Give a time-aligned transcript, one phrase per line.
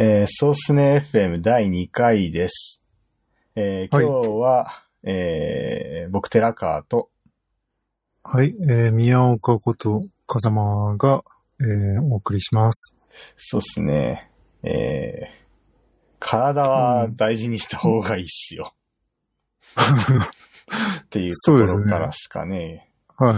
[0.00, 2.84] えー、そうっすね FM 第2回です。
[3.56, 7.10] えーはい今日は、えー僕、寺川と、
[8.22, 11.24] はい、えー、宮岡こと風間が、
[11.60, 12.94] えー、お送りします。
[13.36, 14.30] そうっすね、
[14.62, 15.38] えー
[16.20, 18.74] 体は大事にした方がいいっすよ。
[21.02, 22.88] っていうとこそうですねろからっすかね。
[23.16, 23.34] は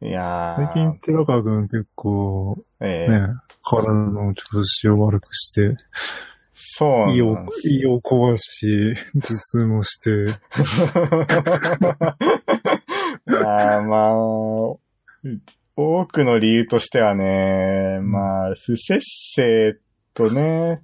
[0.00, 0.08] い。
[0.08, 3.34] いやー最近、寺川くん結構、えーね、
[3.68, 5.76] 体の調子を悪くして、
[6.54, 10.12] そう胃を胃を壊し、頭痛もして、い
[13.32, 14.78] やーまあ、多
[16.06, 19.00] くの理由としてはね、まあ、不節
[19.34, 19.78] 制
[20.14, 20.82] とね、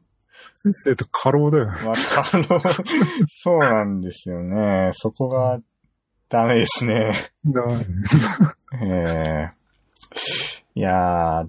[0.52, 1.66] 先生と過労だよ。
[1.66, 1.94] まあ、あ
[2.34, 2.60] の、
[3.26, 4.90] そうなんですよね。
[4.92, 5.60] そこが
[6.28, 7.12] ダメですね。
[7.46, 7.62] だ
[8.82, 9.62] ええ
[10.74, 11.48] いやー、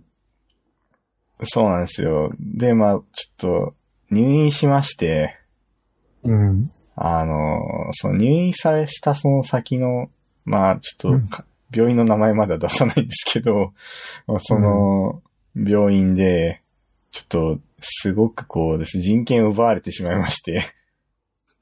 [1.41, 2.31] そうなんですよ。
[2.39, 3.03] で、まあ、ちょっ
[3.37, 3.75] と、
[4.11, 5.37] 入院しまして、
[6.23, 6.71] うん。
[6.95, 7.59] あの、
[7.93, 10.09] その入院されしたその先の、
[10.45, 11.45] まあ、ちょっとか、
[11.75, 13.73] 病院の名前までは出さないんですけど、
[14.27, 15.21] まあその、
[15.55, 16.61] 病院で、
[17.11, 20.61] ちょっと、すごくこうです、人権を奪われてしまいまして、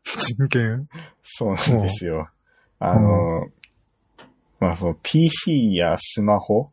[0.04, 0.90] 人権？
[1.24, 2.30] そうなんですよ。
[2.80, 3.48] あの、
[4.60, 6.70] まあ、その PC やスマホ、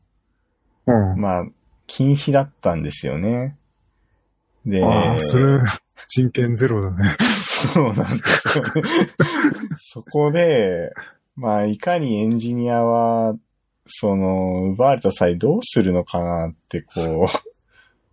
[0.87, 1.21] うん。
[1.21, 1.47] まあ、
[1.89, 3.57] 禁止だったんですよね。
[4.65, 5.61] で、ああ、それ、
[6.07, 7.17] 人権ゼロだね。
[7.19, 8.71] そうなんですよね。
[9.79, 10.93] そこで、
[11.35, 13.35] まあ、いかにエンジニアは、
[13.87, 17.29] その、奪われた際どうするのかなって、こ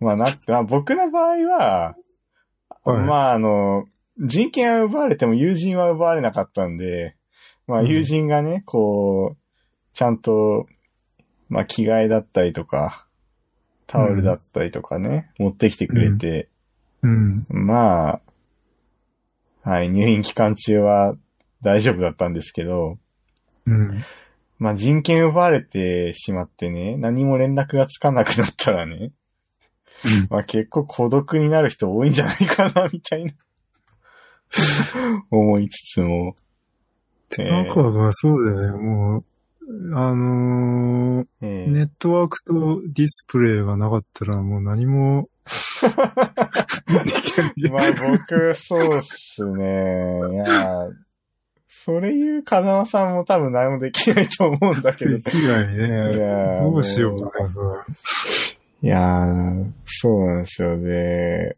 [0.04, 1.96] まあなって、まあ僕の場合は、
[2.84, 3.84] はいまああの、
[4.18, 7.16] 人権は奪われても友人は奪われなかったんで、
[7.66, 9.36] まあうん友人がね、こう、
[9.92, 10.66] ちゃんと、
[11.48, 13.05] まあ着替えだったりとか、
[13.86, 16.48] タオルだったりとかね、持ってきてくれて、
[17.02, 17.46] うん。
[17.48, 18.20] ま
[19.64, 21.14] あ、はい、入院期間中は
[21.62, 22.98] 大丈夫だったんですけど、
[23.66, 24.04] うん。
[24.58, 29.12] まあ人権奪われてしまってね、何も連絡がつかなくなったらね、
[30.30, 33.32] まあ結構孤独になる人多いんじゃないかな、みたいな、
[35.30, 36.36] 思いつつも、
[37.28, 38.78] 寺川君はそうだよね。
[38.78, 39.24] もう、
[39.94, 45.28] あのーえーネットワークとディスプレイがなかったらもう何も、
[47.70, 50.20] まあ僕、そうっすね。
[50.34, 50.88] いや、
[51.66, 55.22] それ言う風間さんも多分何もできないと思うんだけどで。
[55.30, 56.18] きないいね。
[56.18, 57.60] やどうしようかなさ。
[58.82, 61.54] いやー、そうなんですよね。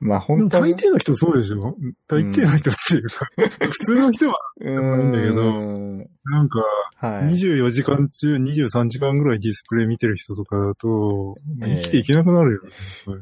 [0.00, 0.74] まあ本当に。
[0.74, 1.76] 大抵の人そうでしょ
[2.06, 3.28] 大抵の人っていうか、
[3.58, 6.64] 普通の人はういいんだけどんなんか
[6.96, 7.32] はい。
[7.32, 12.68] 24時間中23時間ぐらいディスプレイ見てる人とかだと、ええ生きていけなくなるよね。
[12.70, 13.20] それ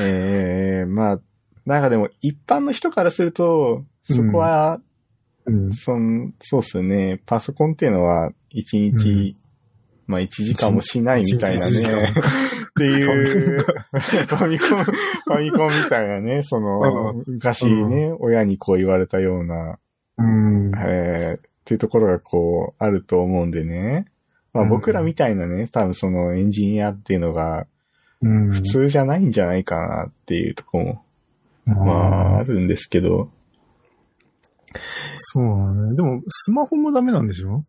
[0.00, 1.20] ええまあ、
[1.66, 4.80] なんかでも一般の人からすると、そこは、
[5.46, 5.72] うん。
[5.72, 7.20] そん、そうっすね。
[7.26, 9.36] パソコンっていうのは一日、
[10.06, 12.14] まあ一時間もしないみたいなね。
[12.78, 19.78] っていう、 ファミコン、ファミコンみたいなね、その、昔ね、親にこう言われたような、
[20.18, 20.72] うん。
[20.86, 24.06] えーっていうところがこう、あると思うんでね。
[24.54, 27.66] まあうん僕らみたいなね、多分そのエンジニアっていうのが
[28.22, 28.50] うん。
[28.52, 30.84] 普通じゃないんじゃないかなっていうところ
[31.66, 33.30] も、まああるんですけど、
[35.16, 35.94] そうだね。
[35.94, 37.64] でも、スマホもダメなんでしょ？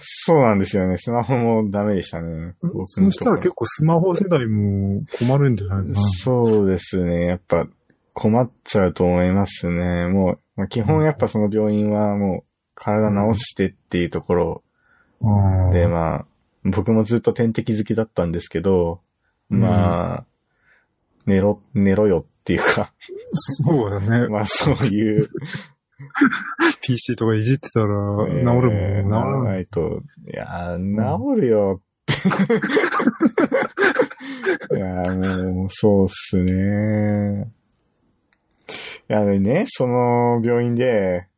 [0.00, 0.96] そうなんですよね。
[0.96, 2.54] スマホもダメでしたね。
[2.84, 5.94] そしたら結構スマホ世代も困るんじゃないかな。
[6.00, 7.26] そうですね。
[7.26, 7.66] やっぱ
[8.12, 10.08] 困っちゃうと思いますね。
[10.08, 14.62] もう、まあ、基本やっぱその病院はもう体治してっていうところ
[15.22, 16.26] あーで、まあ、
[16.64, 19.00] 僕もずっと点滴好きだったんですけど、
[19.48, 20.24] まあ、
[21.26, 22.92] 寝ろ、寝ろよっていうか、
[23.32, 24.28] そうだね。
[24.30, 25.28] まあそういう、
[26.82, 27.94] PC とかいじってたら、治る
[28.72, 29.44] えーもん、治治ららな。
[29.44, 30.02] ないいと、
[30.32, 32.12] いやー、治るよって。
[34.76, 37.50] いやー、もう、そうっすね。
[39.08, 41.28] いや、でね、その病院で、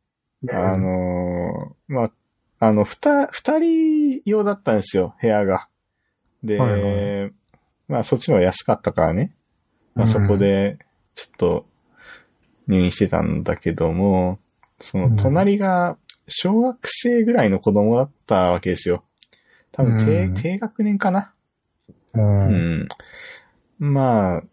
[0.49, 2.11] あのー、まあ、
[2.59, 5.67] あの、ふた、二人用だったんですよ、部屋が。
[6.43, 7.29] で、はいは
[7.87, 9.33] まあ、そっちの方が安かったからね。
[9.95, 10.77] まあ、そこで、
[11.15, 11.65] ちょっと、
[12.67, 14.39] 入院してたんだけども、
[14.81, 15.97] その、隣が、
[16.27, 19.03] 小学生ぐらいの子供だったわけですよ。
[19.71, 21.33] 多分低、うん低学年かな。
[22.13, 22.19] う。
[22.19, 22.87] うんん。
[23.79, 24.43] まあ、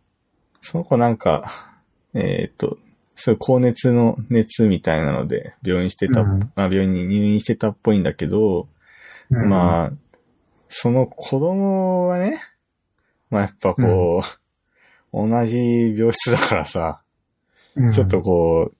[0.62, 1.74] その子なんか、
[2.14, 2.78] えっ、と、
[3.14, 8.68] そういう高熱の熱みたいなので、病院してた、うんまあ病院に入院してたっぽいんだけど、
[9.30, 9.92] まあ、
[10.68, 12.40] その子供はね、
[13.30, 15.58] まあやっぱこう、同じ
[15.96, 17.00] 病室だからさ、
[17.74, 18.76] うんちょっとこう、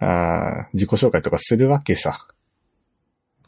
[0.00, 2.26] あー自己紹介とかするわけさ。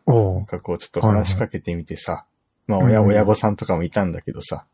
[0.07, 2.27] おうなんかこう、ちょっと話しかけてみてさ。
[2.67, 4.67] まあ、親、うん親御さんとかもいたんだけどさ。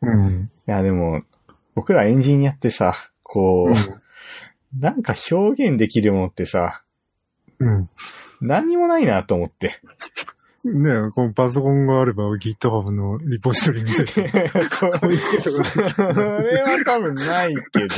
[0.00, 0.50] うん。
[0.66, 1.22] いや、でも、
[1.74, 6.82] 僕らエンジニアってさ、こう、なんか表現できるものってさ、
[7.58, 7.90] うん。
[8.40, 9.80] 何にもないなと思って。
[10.64, 14.10] ねえ、このパソコンがあれば GitHub のリポジトリ見せて。
[14.70, 17.88] それは多分ないけど、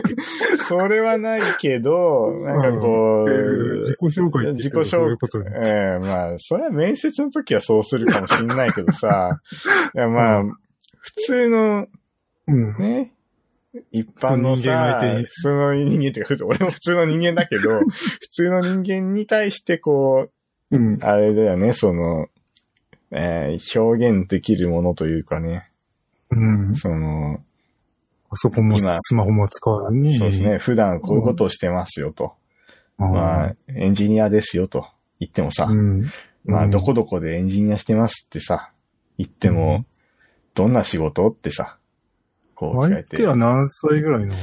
[0.56, 5.50] それはないけど、なんかこえーう、自己紹介って自己紹うことね。
[5.62, 9.40] ええまあ、それは面接の時はそうするかもしんないけどさ、
[9.94, 10.44] いやまあ、
[10.98, 11.88] 普通の
[12.48, 12.76] うん。
[12.78, 13.12] ね、
[13.90, 20.32] 一般のさ普通の人間っていうか、俺も普通の人間だけど、普通の人間に対してこう、
[20.72, 20.98] うん。
[21.02, 22.26] あれだよね、その、
[23.10, 25.70] えー表現できるものというかね、
[26.30, 26.74] うん。
[26.74, 27.38] その、
[28.30, 30.16] パソコンも今スマホも使わずに。
[30.16, 32.32] そうですね、普段こういうことをしてますよと。
[32.98, 33.08] あー。
[33.08, 34.86] まあ、エンジニアですよと
[35.20, 36.04] 言ってもさ、うん。
[36.44, 38.72] まあ、うんどこどこでエンジニアしてますってさ、
[39.18, 39.84] 言っても、
[40.54, 41.78] どんな仕事ってさ、
[42.54, 43.16] こう聞かれて。
[43.16, 44.34] 相手は何歳ぐらいの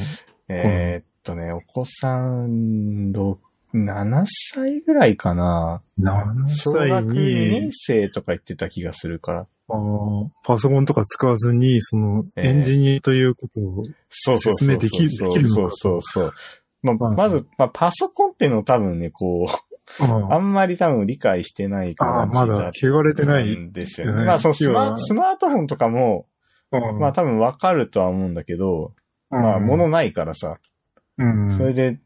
[0.47, 3.37] えーっとね、お子さん、6
[3.73, 5.81] 7歳ぐらいかな。
[5.99, 9.47] ?7 小歳学2年に、生とか言ってた気がするから。
[9.69, 14.67] あーパソコンとか使わずに、その、ええエンジニアということを、そうそうそうそう。
[14.67, 16.33] 説明できるそうできるのかそうそうそう。
[16.81, 23.55] ままず、まあ、パソコンってのを多分ね、こう、ああんまり多分理解してないあー、まだ汚れてない。
[23.55, 24.19] んですよね。
[24.21, 26.27] ねまあ、そのスマスマートフォンとかも、
[26.71, 28.93] まあ多分わかるとは思うんだけど、
[29.29, 30.59] まあ物ないからさ、
[31.17, 31.99] うん、それで、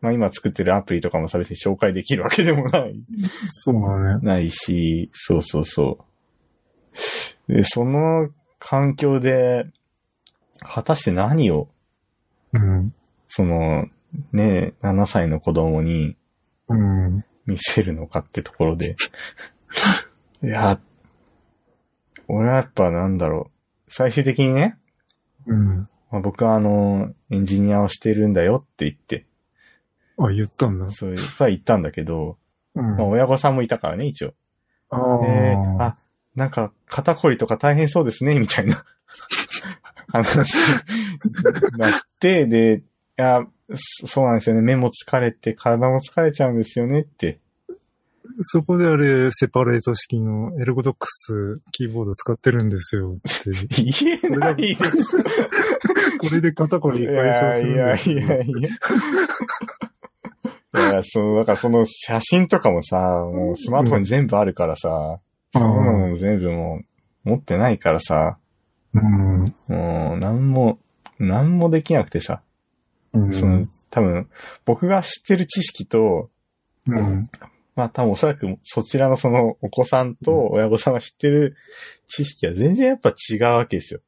[0.00, 3.00] まあ今作ってるアプリとかもさ、別に紹介できるわけでもない、
[3.48, 4.26] そうだね。
[4.26, 5.98] ないし、そうそうそ
[7.48, 7.52] う。
[7.52, 8.28] で、その
[8.58, 9.66] 環境で、
[10.60, 11.68] 果たして何を、
[12.52, 12.94] うん。
[13.26, 13.86] その、
[14.32, 16.16] ね、7歳の子供に
[16.68, 17.24] うん。
[17.46, 18.96] 見せるのかってところで。
[20.42, 20.78] いや、
[22.26, 23.50] 俺はやっぱなんだろ
[23.88, 23.90] う。
[23.90, 24.76] 最終的にね、
[25.46, 25.88] うん。
[26.10, 29.24] まあ、僕はあの、エンジニアをしてるんだよって言って、
[30.18, 30.90] あ、言ったんだ。
[30.90, 32.36] そういう、は言ったんだけど、
[32.74, 32.96] うん。
[32.96, 34.34] まあ親御さんもいたからね、一応。
[34.90, 35.84] あえーあ。
[35.84, 35.96] あ、
[36.34, 38.84] なんか肩こりとか大変そうですね、みたいな
[40.08, 42.82] 話になって、で、い
[43.16, 44.62] や、そそうなんですよね。
[44.62, 47.40] 目も疲れて、体も疲れちゃうんですよねって。
[48.40, 53.82] そこであれ、セパレート式のエルゴドックスキーボード使ってるんですよって。
[53.82, 55.18] 言えないでしょ。
[56.20, 58.18] これで肩こりい解消するんやですよ。
[58.18, 58.44] いやいや。
[58.44, 58.68] いや、
[61.02, 65.20] その、だからその写真とかもさ、もうスマートフォンに全部あるからさ、
[65.52, 66.80] そんなのも全部も
[67.24, 68.38] う持ってないからさ、
[68.94, 69.54] うん。
[69.68, 70.78] もう、なんも、
[71.18, 72.42] なんもできなくてさ、
[73.12, 73.32] うん。
[73.32, 74.28] その、多分、
[74.64, 76.30] 僕が知ってる知識と、
[76.86, 77.22] うん。
[77.74, 81.54] まあ多分おそらくそちらのそのお子さんと親御さんが知ってる
[82.08, 84.00] 知識は全然やっぱ違うわけですよ。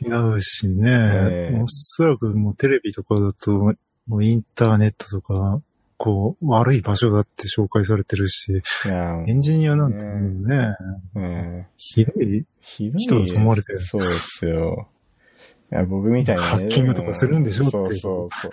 [0.00, 3.74] 違うしね、ええおそらくもうテレビとかだと、
[4.06, 5.60] もうインターネットとか、
[5.96, 10.76] こう、悪い場所だって紹介されてるし、いやエンジニアなんてね、
[11.14, 11.66] うん。
[11.76, 12.44] ひどい。
[12.60, 14.88] ひどい人だと思われてるそうですよ。
[15.72, 16.48] いや、僕みたいな、ね。
[16.48, 18.50] ハッキングとかするんでしょってそうそうそう。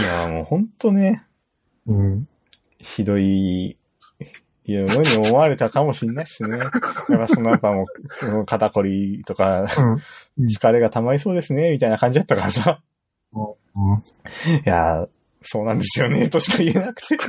[0.00, 1.24] いや、もうほんとね、
[1.86, 2.28] うん。
[2.78, 3.76] ひどい、
[4.64, 6.58] いや、のに思われたかもしんないっすね。
[6.58, 7.86] やっぱそのやっぱも
[8.22, 9.66] う、もう肩こりとか、
[10.38, 10.46] うん。
[10.46, 12.80] 疲れが溜まりそうですね、みたいな感じだったからさ。
[13.32, 13.48] うん
[14.64, 15.06] いや、
[15.42, 17.14] そうなんですよね、 としか言えなくて。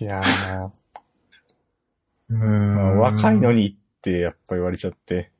[0.00, 0.70] いやー、
[2.28, 2.40] うん
[2.76, 5.30] まあ若いのにってやっぱ言われちゃって。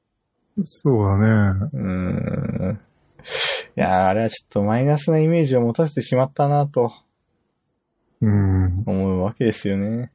[0.64, 1.68] そうだね。
[1.72, 1.80] うー
[2.72, 2.80] ん。
[3.76, 6.92] いやー、あれはちょっとマイナスなイメージを持たせてしまったなと
[8.20, 8.82] うん。
[8.86, 10.12] 思うわけですよね。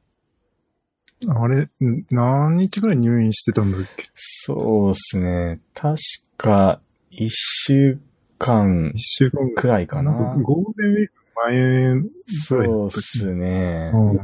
[1.26, 4.08] あれ、ん何日ぐらい入院してたんだっけ？
[4.14, 5.58] そうですね。
[5.74, 5.96] 確
[6.36, 7.98] か、一週
[8.38, 10.02] 間一週間ぐくらいか。
[10.02, 10.12] な。
[10.12, 11.12] ゴールデンウィーク
[11.46, 13.90] 前ぐそうっすね。
[13.94, 14.18] うん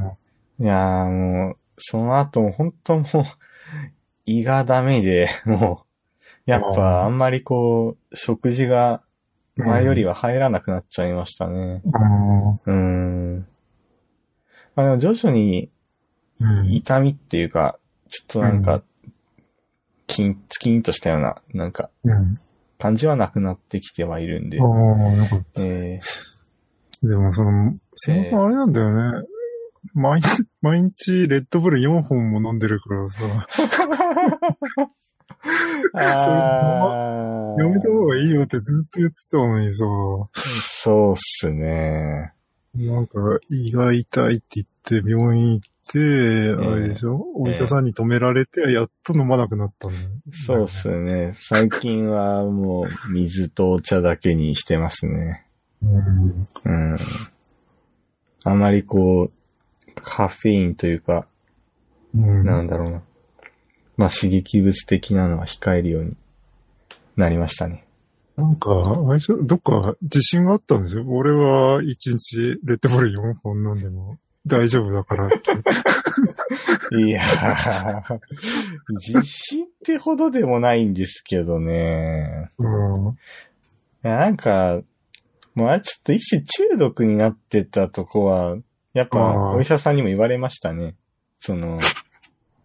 [0.61, 3.06] いやーもう、その後も本当もう、
[4.25, 5.85] 胃がダメで、 も
[6.47, 9.02] う、やっぱあんまりこう、食事が
[9.56, 11.83] 前よりは入らなくなっちゃいましたね。
[11.92, 13.47] あうーん。
[14.76, 15.71] まあでも徐々に。
[16.64, 17.78] 痛みっていうか、
[18.09, 18.83] ちょっとなんうか、
[20.06, 22.38] キン、ツキンとしたような、なんか、うん。
[22.85, 24.62] 感じはなくなってきてはいるんであ。
[24.62, 26.00] あ、よかっえ
[27.03, 27.09] た。
[27.09, 29.26] でもその、そもそもあれなんだよね。
[29.95, 33.23] 毎日、毎日レッドブル4本も飲んでるからさ。
[35.95, 39.85] あーやめた方がいいよってずっと言ってたのにさ、
[40.35, 42.35] そうっすね。
[42.75, 49.93] なんか胃が痛いって言って病院行って、あれでしょ、お医者さんに止められて、やっと飲まなくなったの。
[50.33, 51.33] そうっすね。
[51.35, 55.47] 最近はもう水とお茶だけにしてますね。
[55.83, 56.49] うん。
[56.64, 56.99] うん。
[58.45, 61.26] あまりこう、カフェインというか、
[62.14, 62.45] うん。
[62.45, 63.03] なんだろうな。
[63.97, 66.17] まあ刺激物的なのは控えるように
[67.17, 67.85] なりましたね。
[68.37, 69.37] なんか、あれでしょ？
[69.43, 71.05] どっか自信があったんですよ。
[71.07, 75.37] 俺は1日レッドブル4本飲んでも大丈夫だからって。
[77.01, 78.21] いやー、
[78.91, 82.51] 自信ってほどでもないんですけどね。
[82.59, 83.19] うん。
[84.03, 84.81] なんか、
[85.55, 88.57] もうあれちょっと一種中毒になってたとこは、
[88.93, 89.19] やっぱ
[89.55, 90.95] お医者さんにも言われましたね。
[91.41, 91.79] その、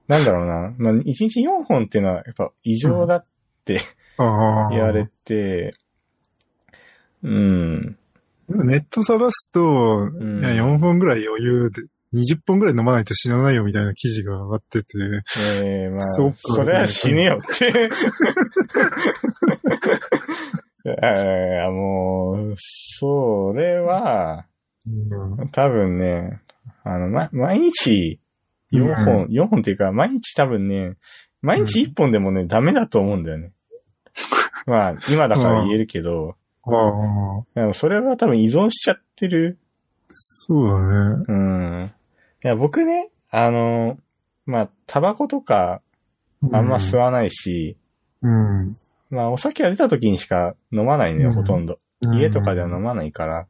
[0.07, 0.73] なんだろうな。
[0.77, 3.25] まあ、1日4本っていうのはやっぱ異常だっ
[3.63, 3.81] て
[4.17, 4.69] ああ。
[4.71, 5.71] 言われて、
[7.23, 7.98] うん。
[8.49, 14.97] ネット探すと、んいや、4本ぐらい余裕で、20本ぐらい飲まないと死なないよみたいな記事が上がってて、
[15.63, 17.89] ええまあ、そそっかれは死ねよって。
[20.85, 24.45] えーもう、それは、
[24.87, 25.49] うん。
[25.49, 26.41] 多分ね、
[26.83, 28.19] あの、ま、毎日、
[28.71, 30.95] 4本、4本っていうか、毎日多分ね、
[31.41, 33.51] 毎日1本でもね、ダメだと思うんだよね。
[34.65, 36.35] まあ、今だから言えるけど、
[36.75, 39.57] ああ、それは多分依存しちゃってる。
[40.11, 40.81] そうだ
[41.17, 41.23] ね。
[41.27, 41.93] うん。
[42.43, 43.97] いや、僕ね、あの、
[44.45, 45.81] まあ、タバコとか、
[46.51, 47.77] あんま吸わないし、
[48.21, 48.77] うん。
[49.09, 51.79] まあ、お酒は出た時にしか飲まないのよ、うんほとんど。
[52.01, 52.19] うん。
[52.19, 53.47] 家とかでは飲まないから。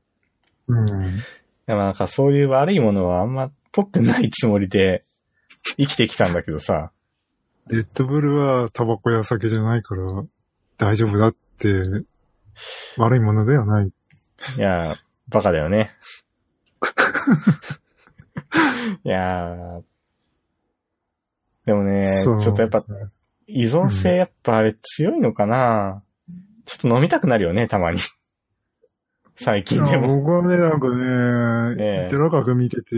[0.67, 0.85] うん。
[0.85, 5.03] でもなんかそういう悪いものはあんま取ってないつもりで
[5.77, 6.91] 生きてきたんだけどさ。
[7.67, 10.01] レッドブルはタバコや酒じゃないから
[10.77, 11.69] 大丈夫だって、
[12.97, 13.87] 悪いものではない。
[13.87, 13.91] い
[14.59, 14.95] やー、
[15.29, 15.91] バカだよね。
[19.03, 19.83] いやー。
[21.65, 22.79] でもね、ちそうょっとやっぱ
[23.47, 26.03] 依存性やっぱあれ強いのかな、
[26.65, 27.99] ちょっと飲みたくなるよね、たまに。
[29.35, 30.21] 最近でも。
[30.21, 32.95] 僕はね、なんかね、ええ寺川君見てて、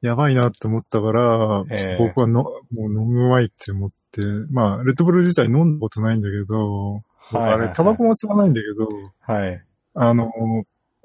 [0.00, 7.02] やばいなって思ったから、ええちょっと僕はの、もう飲むまいって思って、まあ、レッドブル自体飲んだことないんだけど、
[7.38, 8.88] あれ、タバコも吸わないんだけど、
[9.20, 9.62] はい。
[9.94, 10.30] あの、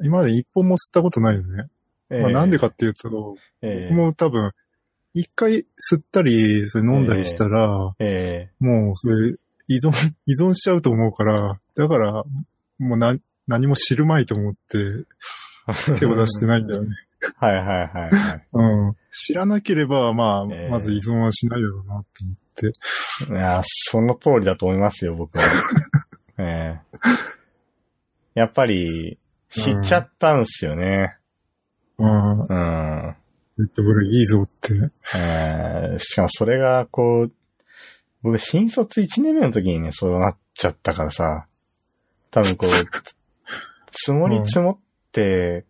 [0.01, 1.67] 今まで一本も吸ったことないよね。
[2.09, 4.51] まあ、なんでかっていうと、え僕も多分、
[5.13, 9.35] 一回吸ったり、それ飲んだりしたら、えもうそれ
[9.67, 9.91] 依存、
[10.25, 12.23] 依存しちゃうと思うから、だから、
[12.79, 13.15] もうな、
[13.47, 14.77] 何も知るまいと思って
[15.93, 16.89] え手を出してないんだよね。
[17.35, 18.47] はいはいはいはい。
[18.53, 18.95] うん。
[19.11, 23.33] 知らなければ、まあ、ええまず依存はしないだろうなって思って。
[23.33, 25.43] いや、その通りだと思いますよ、僕は。
[26.39, 26.97] ええ
[28.33, 29.17] やっぱり、
[29.49, 31.17] 知っちゃったんすよね。
[31.97, 32.41] うん。
[32.41, 33.15] うん。
[33.57, 34.73] レッドブルいいぞって。
[35.15, 37.31] ええしかもそれが、こう、
[38.21, 41.47] 僕、新卒1年目の時にね、そうなっちゃったからさ、
[42.31, 42.69] 多分こう、
[43.91, 44.77] 積もり積もっ
[45.11, 45.65] て、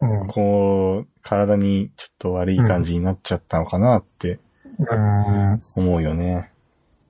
[0.00, 0.26] うん。
[0.26, 4.38] こう、体にちょっと悪い感じになっちゃったのかなって
[4.78, 5.62] うん。
[5.74, 6.50] 思うよね。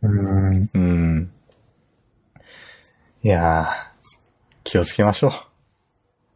[0.02, 0.70] うん。
[0.72, 1.32] うん。
[3.24, 3.66] いやー、
[4.62, 5.32] 気をつけましょう。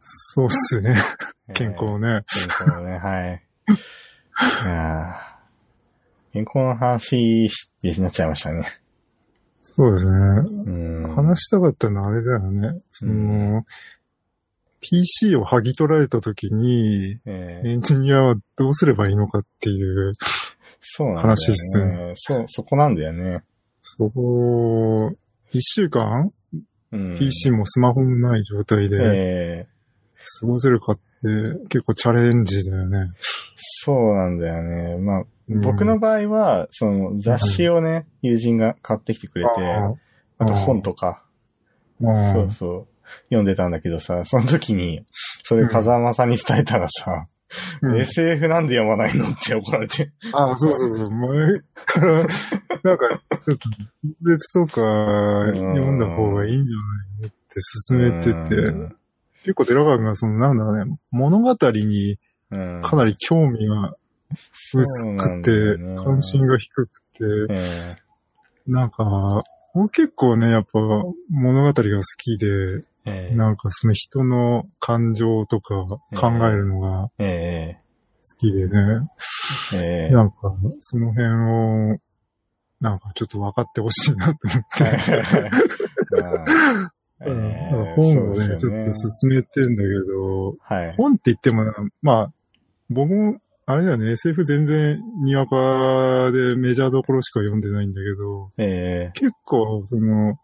[0.01, 0.97] そうっすね。
[1.55, 2.25] 健康ね。
[2.27, 3.43] 健康ね、はい。
[3.69, 7.49] いやー健康の話
[7.83, 8.67] になっちゃいましたね。
[9.63, 10.13] そうですね。
[10.13, 11.15] うん。
[11.15, 12.81] 話したかったのはあれだよね。
[12.91, 13.65] その、
[14.81, 20.15] PC を剥ぎ取られた時に、えーエンジニアはどうすればいいのかっていう、
[20.81, 21.31] そうなんだよね。
[21.31, 23.45] 話っすよそう、そこなんだよね。
[23.83, 25.13] そこ、
[25.53, 26.33] 一週間
[26.93, 27.15] うん。
[27.17, 29.73] PC もスマホもない状態でえー
[30.41, 31.03] 過ごせるかって
[31.69, 33.09] 結構チャレンジだよね。
[33.57, 34.97] そうなんだよね。
[34.99, 39.51] まあ、うん僕の場合は、その雑誌をね、友人が買ってきてくれて、
[40.39, 41.25] あと本とか、
[42.01, 42.87] そうそう、
[43.25, 45.05] 読んでたんだけどさ、その時に、
[45.43, 47.27] それ風間さんに伝えたらさ、
[47.83, 48.01] うん。
[48.01, 50.13] SF なんで読まないのって怒られて。
[50.33, 51.11] ああ、そうそうそう。
[51.11, 52.29] 前から、 なんか、
[52.83, 53.69] ちょっと、
[54.03, 58.97] 小説とか読んだ方がいいんじゃないのって進めてて、うん。
[59.43, 62.19] 結構寺川君がその、なんだろうね、物語に
[62.53, 62.83] うん。
[62.83, 63.97] かなり興味が
[64.35, 65.97] 薄くて、ね。
[65.97, 67.97] 関心が低くて、え
[68.67, 69.43] なんか、
[69.75, 70.79] 僕結構ね、やっぱ
[71.31, 73.35] 物語が好きで、ええ。
[73.35, 76.01] なんかその人の感情とか考
[76.49, 77.77] えるのがえ
[78.23, 79.09] 好きでね、
[79.75, 80.09] ええ。
[80.11, 81.99] えなんかその辺を
[82.81, 84.85] なんかちょっと分かってほしいなと思って。
[87.25, 87.95] うん。
[87.95, 90.97] 本をね、ちょっと進めてんだけど、はい。
[90.97, 92.33] 本って言ってもな、まあ、
[92.91, 99.11] 僕も、あれだよね、SF 全然にわかでメジャーどころしか読んでないんだけど、え。
[99.15, 100.39] 結構、その、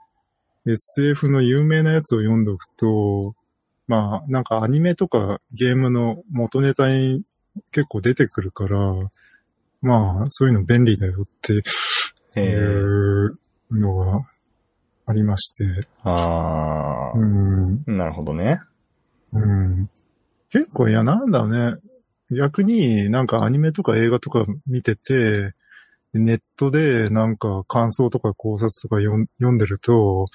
[0.72, 3.34] SF の有名なやつを読んどくと、
[3.86, 7.22] まあ、なんかアニメとかゲームの元ネタに
[7.72, 8.78] 結構出てくるから、
[9.80, 11.62] まあ、そういうの便利だよって
[12.36, 13.38] ええいえう
[13.70, 14.26] のが
[15.06, 15.64] ありまして、
[16.02, 18.60] あうん、あ、なるほどね。
[19.32, 19.90] うん。
[20.50, 21.76] 結構、いや、なんだろうね。
[22.30, 25.54] 逆になんかアニメとか映画とか見てて、
[26.14, 30.26] ネットでなんか感想とか考察とか読んでると、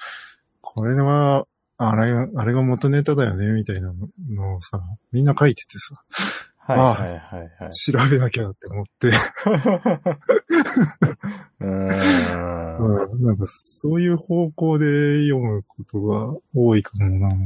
[0.60, 3.92] これは、あれが、あれが元ネタだよね、みたいな
[4.30, 4.80] のをさ、
[5.12, 6.02] みんな書いててさ、
[6.66, 7.18] はいあはいはい
[7.62, 7.72] はい。
[7.72, 9.08] 調べなきゃって思って、
[11.60, 11.88] うーん。
[12.78, 17.36] うん、なんかそういう方向で読むことが多いかもな。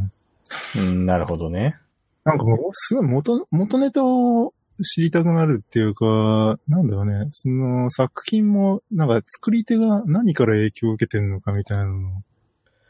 [0.77, 1.77] うんなるほどね。
[2.25, 12.23] なんかもう、すごい元、元ネタを知りたくなるっていうか、なんだろうね、その作品も、なんか作り手が何から影響を受けてるのかみたいなのを、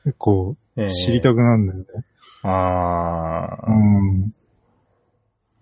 [0.04, 1.86] 結構ええ知りたくなるんだよね。
[2.42, 4.32] ああ、うん。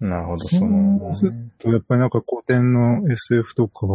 [0.01, 3.87] なるほど、そその、うすると、やっぱりなんか古典の SF とか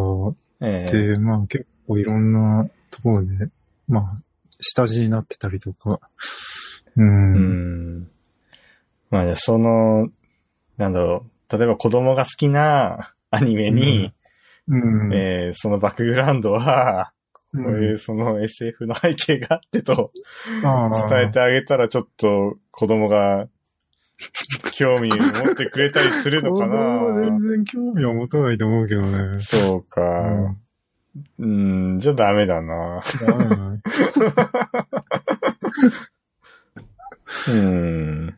[0.61, 3.49] ええって、まあ結構いろんなところで、
[3.87, 4.21] まあ、
[4.59, 5.99] 下地になってたりとか、
[6.95, 7.01] う。
[7.01, 8.11] うんん。
[9.09, 10.09] まあじゃあその、
[10.77, 14.13] なんだろう、例えば子供が好きなアニメに、
[14.67, 15.13] うん。
[15.13, 17.11] えーそのバックグラウンドは、
[17.53, 20.11] こうんういうその SF の背景があってと
[20.61, 23.49] 伝えてあげたらちょっと子供が
[24.71, 29.39] 興味を持ってくれたりするのか子供は全な然興味を持たないと思うけどね。
[29.41, 30.55] そうか。
[31.39, 33.01] うん、じゃあダメだな。
[33.27, 33.81] ダメだね
[37.49, 38.37] うん。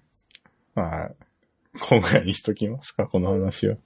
[0.76, 1.12] まあ、
[1.80, 3.78] 今回にしときますか、この話は。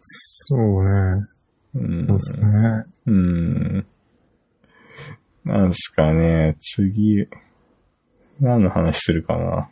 [0.00, 1.26] そうね。
[1.74, 2.06] うん。
[2.06, 2.84] そうですね。
[3.06, 3.86] うん。
[5.44, 7.26] なんすかね、次、
[8.40, 9.68] 何の話するかな。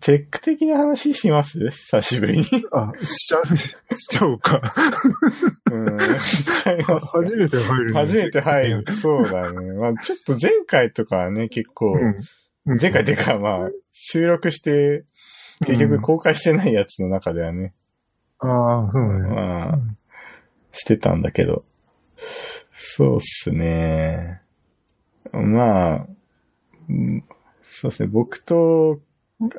[0.00, 1.58] テック的な話します？
[1.70, 2.44] 久しぶりに。
[2.72, 3.74] あ、しちゃう、し
[4.08, 4.60] ちゃおうか。
[5.70, 5.98] うん。
[6.20, 8.84] しちゃいます初めて入るね初めて入る。
[8.86, 9.72] そうだね。
[9.72, 12.18] まあちょっと前回とかはね、結構、うん。
[12.80, 15.04] 前回っていうかまあ、収録して、
[15.66, 17.72] 結局公開してないやつの中ではね、
[18.40, 19.28] ああ、そうね。
[19.28, 19.78] まあ、
[20.72, 21.64] してたんだけど。
[22.72, 24.42] そうっすね。
[25.32, 26.06] まあ、
[26.88, 27.24] うん
[27.62, 28.08] そうですね。
[28.08, 29.00] 僕と、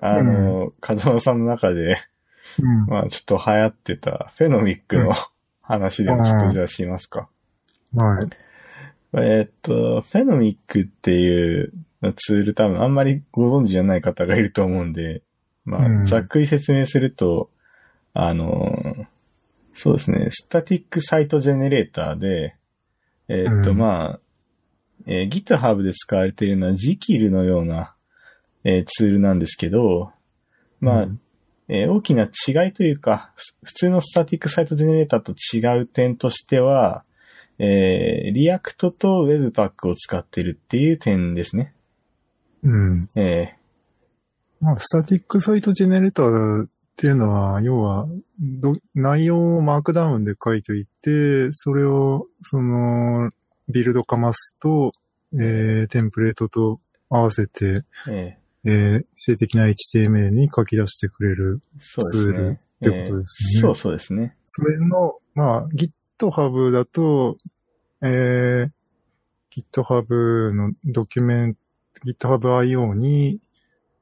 [0.02, 1.98] あの、風間さんの中で、
[2.62, 2.86] うん。
[2.88, 5.14] まあちょっと流行ってたフェノミックの
[5.62, 7.30] 話でもちょっとじゃあしますか。
[7.96, 8.49] はい。
[9.14, 11.74] えーっと、フェノミックっていう
[12.16, 15.24] ツール多分あんまりご存知じゃない方がいると思うんで、
[15.66, 16.02] まうん。
[16.02, 17.50] あ、ざっくり説明すると、
[18.14, 19.08] あの、
[19.74, 22.56] そうですね、 static site generator で、
[23.28, 23.78] えーっと、うん。
[23.78, 24.20] まあ、
[25.06, 27.96] えー GitHub で使われているのは Jekyll のような、
[28.64, 30.12] えーツールなんですけど、
[30.80, 31.22] まあ、うん。
[31.68, 37.04] えー大きな違いというか、ふ普通の static site generator と違う点としては、
[37.60, 41.74] えー、 React と Webpack を使ってるっていう点ですね。
[42.64, 43.10] うん。
[43.16, 43.56] え
[44.62, 48.08] まあ、 static site generator っていうのは、要は、
[48.40, 53.30] ど内容を Markdown で書いていて、それを、その、
[53.70, 54.92] ビルドかますと、
[55.34, 61.62] えー、テンプレートと合わせて、ー、ええー、静的な HTML に書き出してくれる。
[61.80, 64.36] ツールってことですねえーそうそうですね。
[64.46, 65.68] それの、まあ、
[66.20, 67.38] GitHub だと、
[68.02, 68.70] えー、
[69.52, 71.60] GitHub のドキュメント、
[72.06, 73.40] GitHub.io に、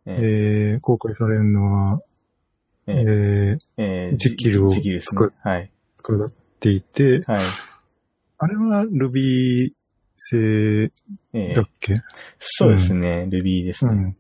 [0.06, 2.02] えーえー、公開されるのは、
[2.88, 5.34] ええーー、えー、ジキルをジキルですね作。
[5.44, 5.72] はい。
[5.98, 7.44] 使っていて、はい。
[8.40, 9.72] あれは Ruby
[10.16, 10.92] 製
[11.34, 12.02] えーだっけ、
[12.40, 13.28] そうですね。
[13.30, 13.92] Ruby ですね。
[13.94, 14.18] うん。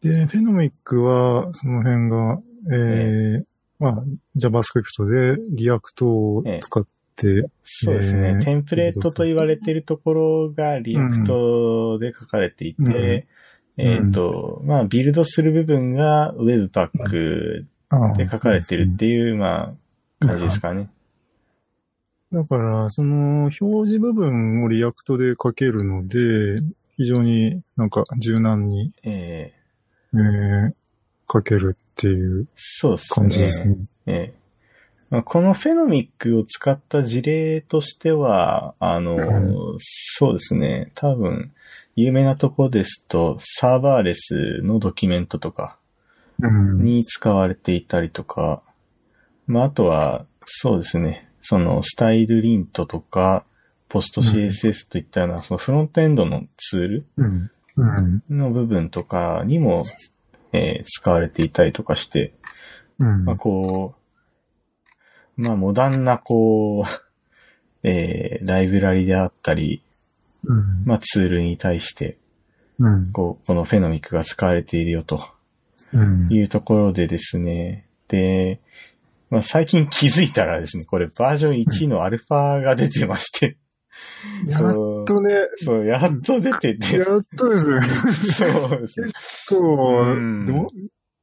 [0.00, 3.44] で、 Phenomic は、その辺が、えー
[3.78, 4.04] まあ、
[4.36, 6.86] JavaScript で React を使っ
[7.16, 8.28] て、そうですね。
[8.28, 13.24] えーテンプレートと言われているところが React で書かれていて、うん
[13.78, 19.74] えっ、と、まあ、ビルドする部分が Webpack あで書かれてるっていう、ま
[20.20, 20.90] あ、感じですかね。
[22.32, 26.62] だから、その表示部分を React で書けるので、
[26.96, 30.74] 非常になんか柔軟に、えーえー
[31.30, 33.06] 書けるっていうそうですね。
[33.14, 33.76] 感じですね。
[34.06, 34.46] ええ
[35.08, 40.90] まあこのフェノミックを使った事例としては、あの、うそうですね。
[40.94, 41.52] 多分、
[41.94, 45.78] 有名なとこですと、サーバーレスのドキュメントとか
[46.42, 46.84] うん。
[46.84, 48.62] に使われていたりとか、
[49.46, 51.28] まあ、あとは、そうですね。
[51.40, 53.44] その、スタイルリントとか、
[53.88, 57.50] ポスト CSS といったような、そのフロントエンドのツールうん。
[57.76, 58.22] うん。
[58.28, 59.84] の部分とかにも、
[60.56, 62.32] えー使われていたりとかして、
[62.98, 63.24] うん。
[63.24, 63.94] まあ、こ
[65.36, 66.84] う、まあ、モダンな、こう、
[67.88, 69.82] えーライブラリであったり、
[70.44, 70.84] うん。
[70.84, 72.18] まあ、ツールに対して、
[72.78, 73.12] うん。
[73.12, 75.28] こう、このフェノミックが使われているよと
[75.92, 76.28] うん。
[76.32, 78.60] いうところでですね、で、
[79.30, 83.56] まあ、最近気づいたらですね、これバージョン1のアルファが出てまして、
[84.46, 84.72] やっ
[85.04, 87.80] とね、そう、やっと出てて、やっとですね。
[88.12, 89.10] そうですね。
[89.48, 90.46] こう、うん。
[90.46, 90.68] ど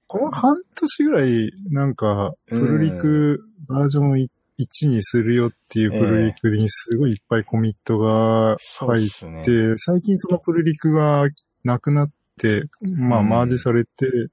[0.08, 4.28] この半年ぐらい、なんか、プルリクバージョン
[4.60, 9.44] 1にするよっていうプルリクにすごいいっぱいコミットが入っですね。
[9.44, 11.28] て、最近そのプルリクが
[11.64, 13.30] なくなって、まあ、うん。
[13.30, 14.30] マージされて、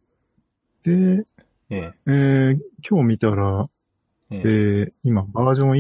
[0.83, 1.25] で、
[1.71, 1.93] ええ。
[2.07, 3.69] えー今日見たら、
[4.31, 4.39] ええ。
[4.39, 5.79] えー今、バージョン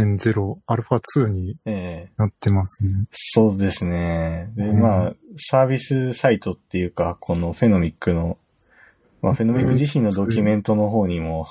[0.00, 3.06] 1.0.0アルファ2にええなってますね。
[3.10, 4.50] そうですね。
[4.56, 8.38] で、うんまあ、サービスサイトっていうか、このフェノミックの、
[9.22, 11.48] まあ、フェノミック自身のドキュメントの方にも、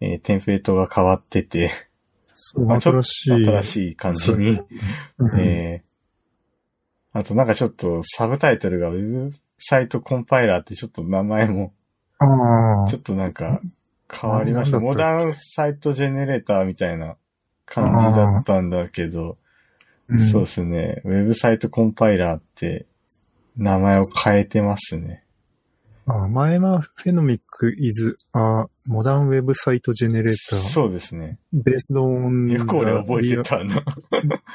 [0.00, 1.70] えーテンプレートが変わってて、
[2.56, 3.44] まあ新しい。
[3.44, 4.58] 新しい感じに、
[5.18, 5.86] うんえー
[7.18, 11.72] あとなんかちょっとサブタイトルがウェブサイトコンパイラーってちょっと名前も、
[12.88, 13.62] ちょっとなんか
[14.12, 14.80] 変わりました。
[14.80, 17.16] モダンサイトジェネレーターみたいな
[17.66, 19.36] 感じだったんだけど、
[20.08, 21.02] うんそうですね。
[21.04, 22.86] ウェブサイトコンパイラーって
[23.56, 25.24] 名前を変えてますね。
[26.06, 31.38] あ前はフェノミック is a modern website generator そうですね。
[31.52, 33.82] based on よく俺覚えてたな。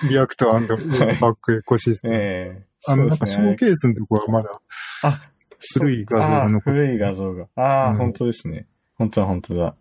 [0.06, 1.98] React and はい Webpack ecosystem.
[2.14, 3.56] ええあの、なんかショー。
[3.58, 4.50] ケースのとこはまだ、
[5.04, 5.22] あ、
[5.78, 7.48] 古い画像が残ってあ古い画像が。
[7.56, 8.68] ああ、うん本当ですね。
[8.98, 9.76] 本当だ、本当だ。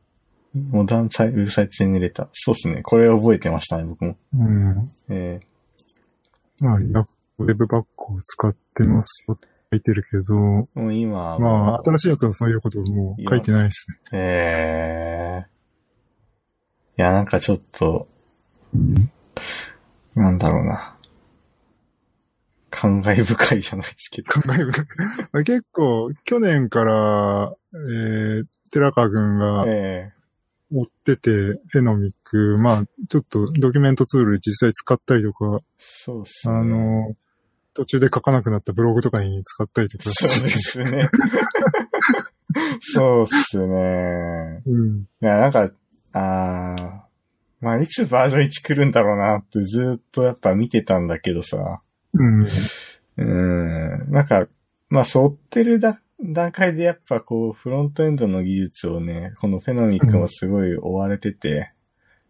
[0.54, 2.28] モダンサイウェブサイトジェネレーター。
[2.32, 2.82] そうですね。
[2.82, 4.16] これ覚えてましたね、僕も。
[4.34, 4.92] うん。
[5.08, 5.40] え
[6.60, 7.06] まあ、React
[7.38, 10.34] Webpack を使ってますよって書いてるけど、
[10.76, 13.98] えもう今はまあ、新しいやつはそういうこともう書いてないですね。
[14.12, 15.60] ええ
[16.98, 18.08] いや、なんかちょっと、
[20.14, 20.96] なんだろうな。
[22.68, 24.28] 感慨深いじゃないですけど。
[24.28, 24.72] 考える。
[25.32, 30.12] まあ結構、去年から、えー、寺川くんがえ
[30.72, 36.56] 追ってて、フェノミック、まあ、ちょっとドキュメントツール実際使ったりとか、そうっすね。
[36.56, 37.14] あの、
[37.74, 40.48] 途中で書かなくなったブログとかに使ったりとかそうで。
[40.50, 41.10] すね。
[42.80, 44.62] そうっすね。
[44.66, 45.00] うん。
[45.00, 45.70] いや、なんか、
[46.12, 47.00] あー
[47.60, 51.82] まあ、いつバージョン1来るんだろうなってずっとやっぱ見てたんだけどさ。
[52.14, 52.46] うん。
[53.18, 54.10] うん。
[54.10, 54.46] なんか、
[54.88, 61.72] まあ、そってるだ段階でやっぱこう、フロントエンドの技術をね、このフェノミックもすごい追われてて、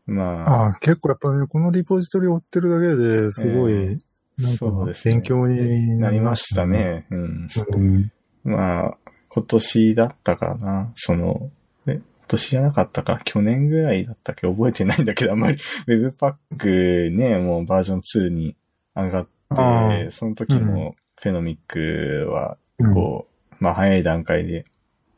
[0.07, 3.99] まあ、ああ、結構やっぱね、このリポジトリ追ってるだけですごい、え
[4.39, 6.67] なんそうですねか勉強になりました。
[6.67, 7.07] ね。
[7.11, 7.49] うん。
[7.75, 8.13] うん。
[8.45, 8.97] まあ、
[9.29, 10.91] 今年だったかな。
[10.95, 11.51] その、
[11.87, 14.47] え、今年じゃなかったか、去年ぐらいだったっけ？
[14.49, 18.57] 覚えてないんだけど、あんまり Webpack ね、もうバージョン2に
[18.97, 23.30] 上があって、その時もフェノミックは、うんこう、
[23.61, 24.65] まあ早い段階で、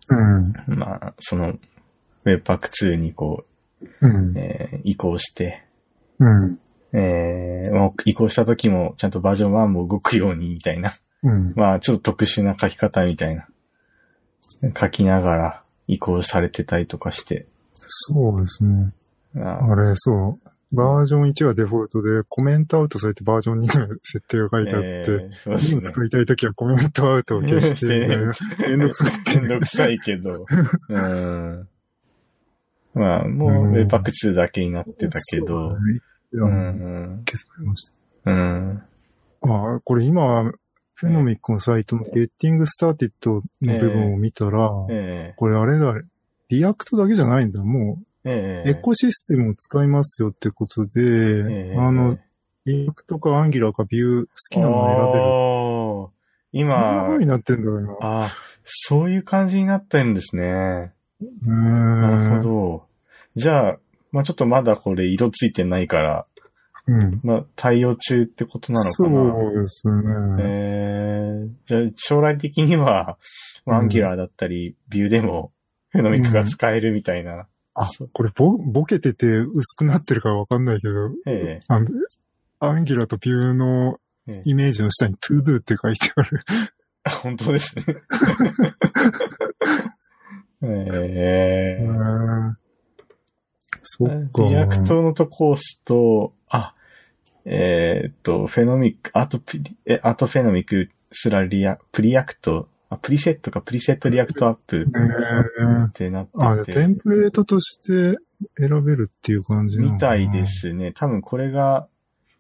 [0.09, 0.53] うん。
[0.67, 1.55] まあ、その
[2.25, 3.45] Webpack2 にこ
[4.01, 4.35] うんう、。
[4.37, 5.65] えー移行して、
[6.19, 6.59] うん。
[6.93, 10.93] えーまあ移行した時もちゃんとバージョン1も動くようにみたいな。
[11.23, 11.53] うん。
[11.57, 13.47] まあ、ちょっと特殊な書き方みたいな。
[14.79, 17.47] 書きながら移行されてたりとかして。
[17.81, 18.93] そうですね。
[19.37, 20.49] ああれ、そう。
[20.73, 25.59] バージョン1はデフォルトでコメントアウトされてバージョン2の 設定が書いてあって、えーね。
[25.71, 28.33] 今使いたいときはコメントアウトを消して、みたいな。
[28.69, 30.47] めんどくさいってめんどくさいけど。
[30.89, 31.69] うん。
[32.95, 35.77] まあ、もう、うんウェブパック2だけになってたけど。
[35.77, 35.77] そ
[36.33, 37.23] うん。
[37.27, 37.91] 消されまし
[38.25, 38.33] た。
[38.33, 38.83] うん。
[39.43, 40.53] あこれ今、
[40.95, 45.95] Phenomic のサイトの Getting Started の部分を見たら、えこれあれだ、
[46.49, 47.65] React だけじゃないんだ。
[47.65, 52.19] もええう、エコシステムを使いますよってことで、ええあの、
[52.65, 55.09] リアクトか Angular か Vue 好きなのを選べる。
[55.25, 56.23] おー
[56.55, 57.97] そんな今風、になってんだよ、今。
[58.01, 58.31] あ
[58.65, 60.93] そういう感じになってんですね。
[61.21, 62.43] うーなるん。
[62.43, 62.87] ほど。
[63.35, 63.77] じゃあ、
[64.13, 66.27] まあちょっとまだこれ色ついてないから、
[66.87, 67.21] うん。
[67.25, 68.93] まあ対応中ってことなのかな。
[68.93, 69.95] そうですね。
[70.41, 73.17] えー、じゃあ将来的には、
[73.67, 75.53] アンギュラーだったり、ビューでも、
[75.91, 81.89] フェノミックが使えるみたいなあこれボ、ボケてて薄くなってるかわかんないけど、えあの、
[82.61, 86.45] アンギュラとビューのえええイメージの下に to do って書いてある。
[87.05, 87.85] あ本当ですね。
[90.63, 92.57] ええうん
[93.83, 94.43] そっか。
[94.45, 96.75] リアクトのとこ押すと、あ、
[97.45, 108.19] えーっと、フェノミック、あとプリ、え、あとフェノミックすらリア、プリアクト、あ、プリセットか、プリセットリアクトアップえーってなってあ、じゃあて、テンプレートとして
[108.57, 110.47] 選べるっていう感じみたいで。
[110.47, 110.93] すね。
[110.93, 111.89] 多分これが、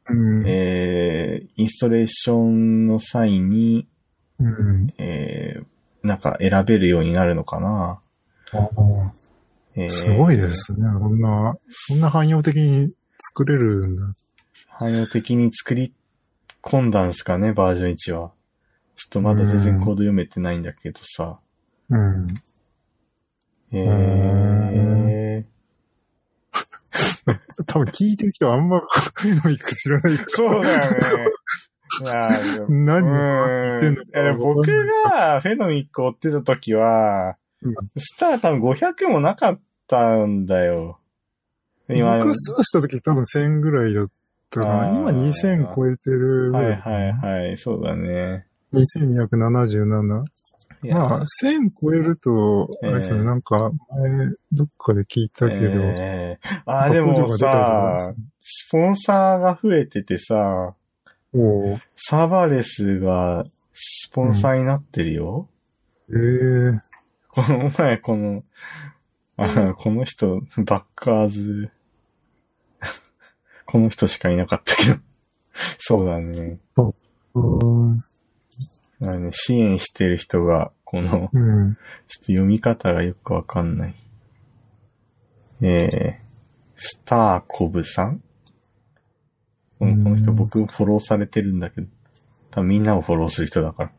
[0.09, 0.47] うん。
[0.47, 3.89] えー、インストレーションの際に、
[4.39, 4.93] うん。
[4.99, 8.01] えー、なんか選べるようになるのかな。
[8.53, 8.69] あ
[9.75, 10.53] えーあすごいで。
[10.53, 10.81] すね。
[10.81, 14.03] そんな、そんな汎用的に作れるんだ。
[14.69, 15.95] 汎用的に作り
[16.63, 18.33] 込んだんですかね、バージョン1は。
[18.95, 21.39] ちょっとまだ全然コード読めてないんだけどさ。
[21.91, 22.43] うん。
[23.73, 30.29] えー、 多分聞いてる人はあんまフェノミック知らないから。
[30.29, 30.99] そうだよね。
[32.69, 34.67] 何言ってんの僕
[35.05, 40.99] がフェノミックを追ってた時は、うんスター多分500もなかったんだよ。
[41.89, 44.11] 今、僕スタートした時多分1000ぐらいだっ
[44.51, 44.89] たかな。
[44.99, 46.81] 今2000超えてるぐはい。
[46.81, 48.47] はいはい、そうだね。
[48.73, 50.25] 2277。
[50.85, 55.61] いやまあ、1000超えると、あれですよね、ええなんか、前、どっかで聞いたけど。
[55.63, 60.75] えーあー、でもさ、スポンサーが増えててさ、
[61.35, 65.49] おうサーバーレスがスポンサーになってるよ。
[66.11, 66.15] え
[66.77, 66.81] え
[67.29, 68.43] この前、この、
[69.37, 71.71] あこの人、バッカーズ、
[73.65, 74.97] この人しかいなかったけど。
[75.79, 76.59] そうだね。
[77.35, 78.05] うん。
[79.03, 81.75] あのね支援してる人が、この、ちょっうん。
[81.75, 81.81] と
[82.27, 83.95] 読み方がよくわかんない。
[85.63, 86.15] えー、
[86.77, 88.23] スターコブさん？
[89.79, 91.87] このこの人うん僕フォローされてるんだけど、
[92.51, 93.93] 多分みんなをフォローする人だから。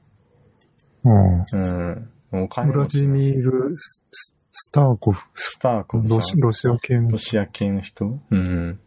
[1.06, 1.46] うん。
[2.32, 2.44] うん。
[2.44, 4.02] お金ウラジミール・ス
[4.52, 5.22] スターコフ。
[5.36, 7.18] スターコブさんロシロシア系のロ。
[7.18, 8.20] シア系の人？
[8.30, 8.80] うん。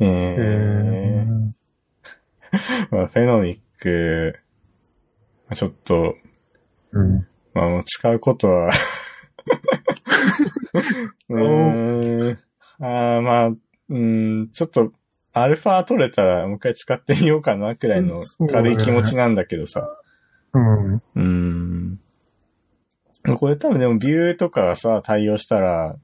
[0.00, 1.52] ええーー
[2.96, 4.38] まあ、フェノミック、
[5.48, 6.14] まあちょっと、
[6.92, 7.26] うん。
[7.54, 8.70] まあ、使うことは
[11.28, 12.38] うーん。
[12.78, 13.50] あーまあ、
[13.88, 14.92] うん、ちょっと、
[15.32, 19.86] アルファ取れたらもう一回使ってみようかなくらいの軽い気持ちなんだけどさ。
[20.54, 20.94] うん。
[20.94, 22.00] うーん。
[23.38, 25.96] これ多分でもビューとかがさ、対応したら、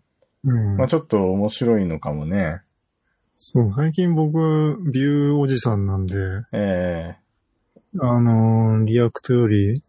[0.44, 2.60] うんまあちょっと面白いのかもね。
[3.36, 6.16] そう、最近僕、ビューおじさんなんで、
[6.52, 7.16] え
[8.00, 9.82] あのー React より、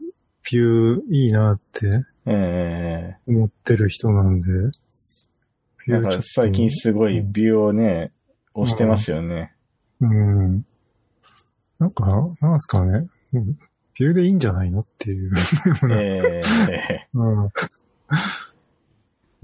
[0.51, 4.49] Vue いいなってええ思ってる人なんで。
[5.87, 8.11] えなんか最近すごい Vue をね、
[8.53, 9.53] 押してますよね。
[10.01, 10.65] うん。
[11.79, 13.07] なんか、なんすかね。
[13.33, 13.57] うん
[13.95, 15.31] Vue でいいんじゃないのっていう。
[15.91, 17.51] ええ うん。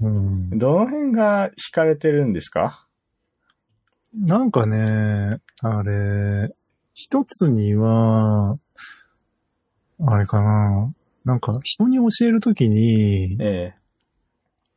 [0.00, 2.84] うん、どの辺が惹かれてるんですか？
[4.12, 6.52] なんかね、あれ、
[6.94, 8.58] 一つには、
[10.06, 10.92] あれかな。
[11.24, 13.80] なんか人に教えるときに、ええ。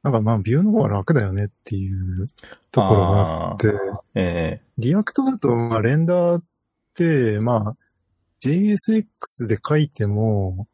[0.03, 2.27] なんかまあ Vue の方が楽だよねっていう
[2.71, 3.73] ところがあって、
[4.15, 6.43] え React だと、まあ、 render っ
[6.93, 7.75] て、まあ、
[8.41, 10.67] JSX で書いても、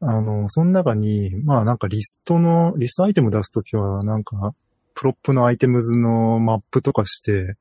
[0.00, 4.54] あの、その中に、まあなんかリストの、リストアイテム出すときは、なんか、
[4.94, 7.56] プロップのアイテムズのマップとかして、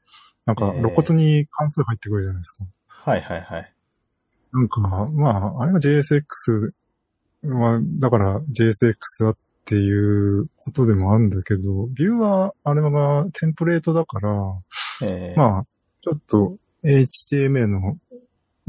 [0.45, 2.65] なんかえー露骨に関数入ってくるじゃないですか。
[2.88, 3.71] はいはいはい。
[4.51, 6.71] なんか、まあ、あれが JSX
[7.43, 14.31] は、だから JSX だっていうことでもあるんだけど、ビューは、あれがテンプレートだから、
[15.03, 15.65] ええまあ、
[16.01, 17.97] ちょっと HTML の、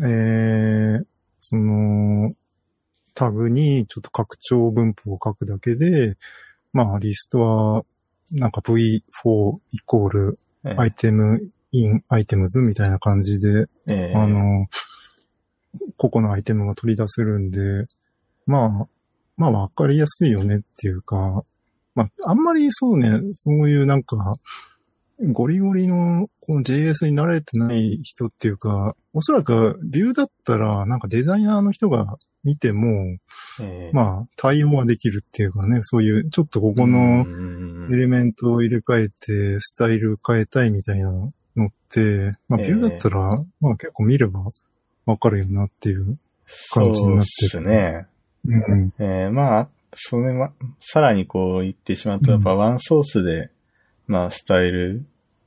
[0.01, 1.05] えー、
[1.41, 2.35] その、
[3.15, 6.17] タグにちょっと拡張分布を書くだけで、
[6.73, 7.85] まあ、リストは、
[8.33, 9.01] なんか V4
[9.73, 14.15] イコールええアイテム in アイテムズみたいな感じで、ええ。
[14.15, 14.67] あの、
[15.97, 17.87] 個々のアイテムが取り出せるんで、
[18.47, 18.89] まあ、
[19.37, 21.43] まあわかりやすいよねっていうか、
[21.95, 24.35] まあ、あんまりそうね、そういうなんか、
[25.33, 33.17] ゴリゴリのこの JS に慣れてない人っていうか、おそらくビューだったらなんかデザイナーの人が見ても、
[33.61, 33.91] ええ。
[33.95, 41.11] まあ対応はできるっていうかね、そういうちょっとここのうんエレメントを入れ替えて、スタイル変えたいみたいな
[41.57, 44.41] のって、まあ、ええビューだったら、まあ結構見れば
[45.07, 46.19] わかるよなっていう。
[46.73, 48.07] 感じになってるそうですね。
[48.47, 48.93] うん。
[48.99, 53.51] えーまあ、それま、さらにこう言ってしまうと、やっぱワンソースで、
[54.07, 55.05] まあ、スタイル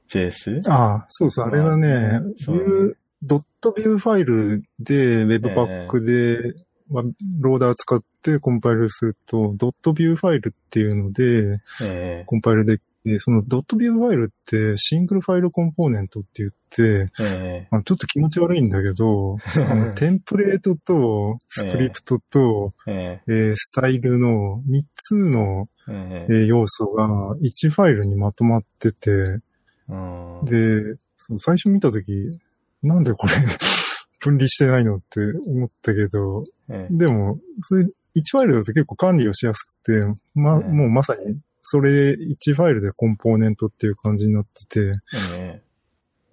[0.09, 0.69] JS?
[0.69, 6.55] ああ、そうそう、あれはね、そうビュー、ドット Vue ファイルで、 Webpack で、
[6.89, 7.03] まあ
[7.39, 17.67] ローダー使ってコンパイルすると、ドット Vue ファイルっていうので、えコンパイルできて、そのドット Vue ファイルって single file component って言って、ええ。
[17.71, 19.37] まあ、ちょっと気持ち悪いんだけど、
[19.69, 23.31] あのテンプレートとスクリプトと、ええ。
[23.31, 26.33] ースタイルの3つの、ええ。
[26.33, 27.07] えー要素が
[27.41, 29.39] 1ファイルにまとまってて、
[29.87, 30.45] うん。
[30.45, 32.39] で、そう最初見たとき、
[32.83, 33.33] なんでこれ
[34.19, 36.93] 分離してないのって思ったけど、ええ。
[36.95, 37.85] でも、それ
[38.15, 41.39] 1ファイルだと結構管理をしやすくて、ま、うんもうまさに
[41.71, 44.91] それ1ファイルでコンポーネントっていう感じになってて、
[45.37, 45.61] え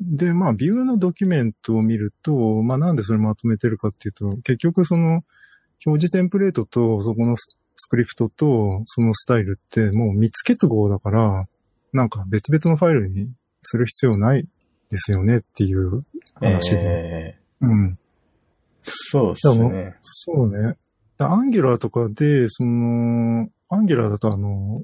[0.00, 5.24] で、まあ、ビューのドキュメントを見ると、まあ、なんでそれまとめてるかっていうと、結局その、
[5.84, 11.48] 表示テンプレートと、そこのススクリプトと、そのスタイルって、もう3つ結合だから、
[11.92, 13.28] なんか別々のファイルに
[13.60, 14.46] する必要ない
[14.90, 16.04] ですよねっていう
[16.40, 16.80] え話で。
[16.80, 17.98] ええうん。
[18.82, 19.96] そうですね。
[20.02, 20.76] そうね。
[21.18, 24.82] アンギュラーとかで、その、アンギュラーだとあの、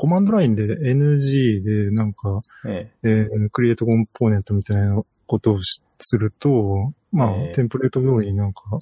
[0.00, 3.28] コマンドラインで NG でなんか、ええ。
[3.30, 8.78] ークリエイトコンポーネントみたいなことをしすると、まあ、えーテンプレート通りになんか、え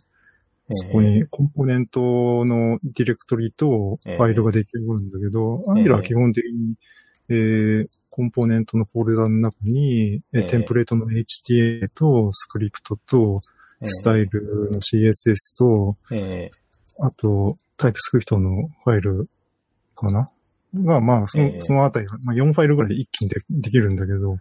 [0.70, 6.74] そこにコンポーネントのディレクトリとファイルができるんだけど、えー Angular は基本的に、
[7.31, 13.40] えーコンポーネントのフォルダの中に、えテンプレートの HTA とスクリプトと
[13.81, 16.50] えスタイルの CSS と、ええ。
[17.00, 19.28] あと TypeScript のファイル
[19.96, 20.28] かな
[20.74, 24.38] が、まあ、その、えーそのあたりが、まあ、4ファイルぐらい一気にでできるんだけど、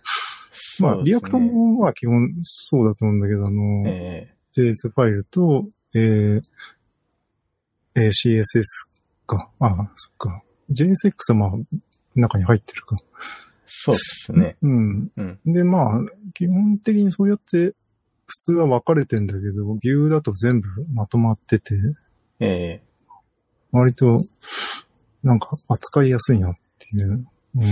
[0.79, 6.41] まあ、 React も、も、まあ、基本そうだと思うんだけど、あの、え JS ファイルと、えー
[7.95, 8.63] えー CSS
[9.25, 9.49] か。
[9.59, 10.43] ああ、そっか。
[10.71, 11.51] JSX はまあ、
[12.15, 12.97] 中に入ってるか。
[12.99, 13.03] え
[13.67, 14.55] そうですね。
[14.61, 15.11] うん。
[15.17, 15.39] うん。
[15.45, 16.01] で、まあ、
[16.33, 17.73] 基本的にそうやって、
[18.25, 21.75] 普通は分かれてんだけど、ビューだと全部まとまってて、
[22.39, 22.87] ええ
[23.71, 24.25] 割と、
[25.23, 27.25] なんか扱いやすいなっていう。
[27.55, 27.63] うん。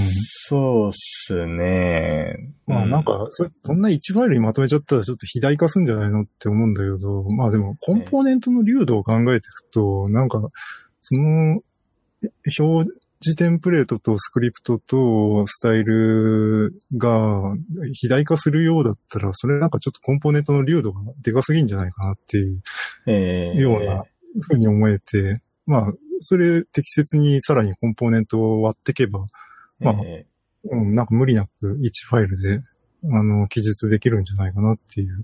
[0.48, 2.54] そうっすね。
[2.66, 10.42] まあなんか、それ、そんな1ファイルにまとめちゃったらちょっと肥大化すんじゃないのって思うんだけど、まあでも、コンポーネントの流度を考えていくと、なんか、
[11.02, 11.62] その、
[12.24, 12.30] え
[12.60, 12.90] 表
[13.22, 17.56] 示テンプレートとスクリプトとスタイルが
[17.94, 22.62] 肥大化するようだったら、それなんかちょっとコンポーネントの流度がでかすぎんじゃないかなっていう
[23.08, 24.04] ええような
[24.42, 29.28] ふうに思えて、まあ、それ適切にさらにコンポーネントを割っていけば、
[29.80, 30.26] まあえ
[30.72, 32.64] うん、なんか無理なく1ファイルで、
[33.12, 35.22] あの、記述できるんじゃないかなっていう。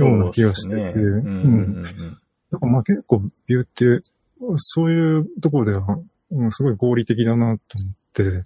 [0.00, 0.92] えような気がしてて。
[0.92, 1.82] そうん。
[2.50, 4.00] だからまあ結構 Vue って、
[4.56, 5.98] そういうところでは、
[6.32, 8.44] うん、すごい合理的だなと思って、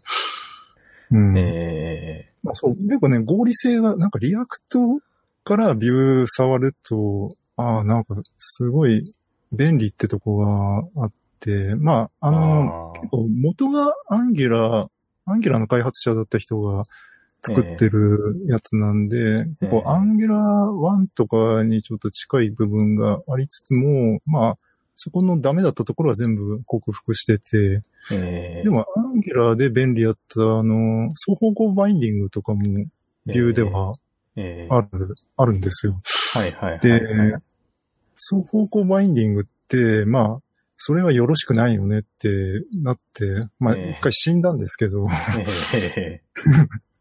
[1.11, 1.39] うん。
[1.39, 5.01] えまあそう、結構ね、合理性が、なんか React
[5.45, 9.15] から Vue 触ると、ああ、なんかすごい
[9.53, 10.37] 便利ってとこ
[10.95, 11.26] があって、
[11.77, 13.01] まあ、あの、あー。
[13.01, 16.85] 結構元が Angular、Angular の開発者だった人が
[17.43, 24.59] 作ってるやつなんで、結構 Angular 1とかにちょっと近い部分がありつつも、まあ、
[24.95, 28.63] そこのダメだったところは全部克服してて、ええ。
[28.65, 32.63] でも Angular で便利だったあの、双方向バインディングとかも
[33.27, 33.95] Vue では
[34.37, 34.75] ええ。
[34.75, 36.01] ある、あるんですよ。
[36.33, 36.81] はいはいはい。
[36.81, 37.01] で、
[38.17, 40.39] 双方向バインディングって、まあ、
[40.77, 43.91] それはよろしくないよねってなって、まあ、ええ。
[43.99, 45.07] 一回死んだんですけど、
[45.75, 46.23] ええ。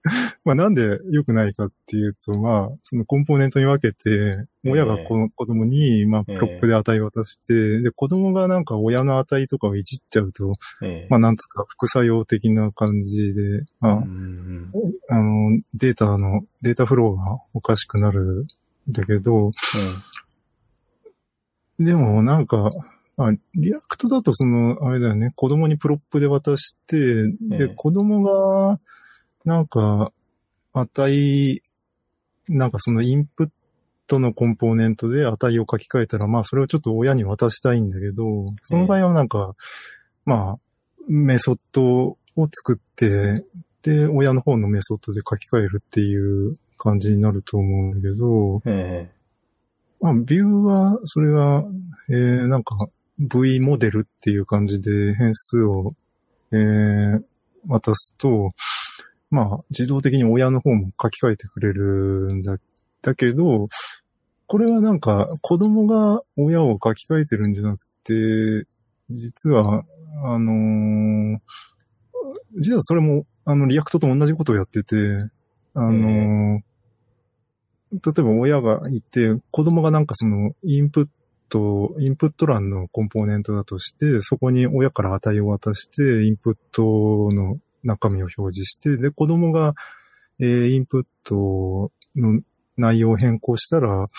[0.46, 11.08] まあなんで良くないかっていうと、まあ、そのコンポーネントに分けて、親がこの子供に、まあ、 prop で値を渡して、で、子供がなんか親の値とかをいじっちゃうと、ええ。
[11.10, 14.72] まあなんつうか副作用的な感じで、まあ、うん
[15.10, 18.46] あの、データの、データフローがおかしくなる
[18.90, 19.52] んだけど、
[21.80, 22.70] でもなんか、
[23.18, 26.98] あ React だとその、あれだよね、子供に prop で渡して、
[27.54, 28.80] えで、え子供が、
[29.46, 30.12] なんか、
[30.74, 31.62] 値、
[32.50, 33.50] なんかそのインプッ
[34.08, 39.56] トのコンポーネントで値を書き換えたら、まあそれをちょっと親に渡したいんだけど、その場合はなんか、
[40.26, 40.60] まあ、
[41.08, 43.46] メソッドを作って、
[43.84, 49.10] で、親の方のメソッドで書き換えるっていう感じになると思うんだけど、え。
[50.02, 51.66] まあ、ビューは、それは、
[52.10, 52.90] えー、なんか、
[53.20, 55.94] V モデルっていう感じで変数を、
[56.52, 57.24] えー、
[57.68, 58.52] 渡すと、
[59.32, 62.58] まあ、自動的に親の方も書き換えてくれるんだ、
[63.02, 63.70] だけど、
[64.48, 68.68] これはなんか、子供が親を書き換えてるんじゃなくて、
[69.10, 69.84] 実は、
[70.24, 71.40] あのー
[72.58, 74.96] 実はそれも、あの、 React と同じことをやってて、
[75.74, 76.62] あのー
[77.92, 81.08] 例えば親がいて、子供がなんかその、インプッ
[81.50, 86.84] ト、インプット欄のコンポーネントだとして、そこに親から値を渡して、インプット
[87.34, 89.74] の中身を表示して、で、子供が、
[90.40, 92.42] えーインプットの
[92.78, 94.10] 内容を変更したら、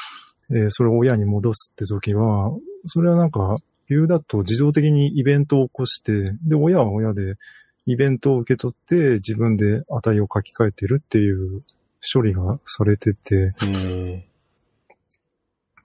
[0.51, 2.53] えーそれを親に戻すって時は、
[2.87, 3.59] それはなんか、
[3.89, 7.37] ビューだと自動的にイベントを起こして、で、親は親で
[7.87, 11.62] イベントを受け取って自分で値を書き換えてるっていう
[12.12, 14.27] 処理がされてて、え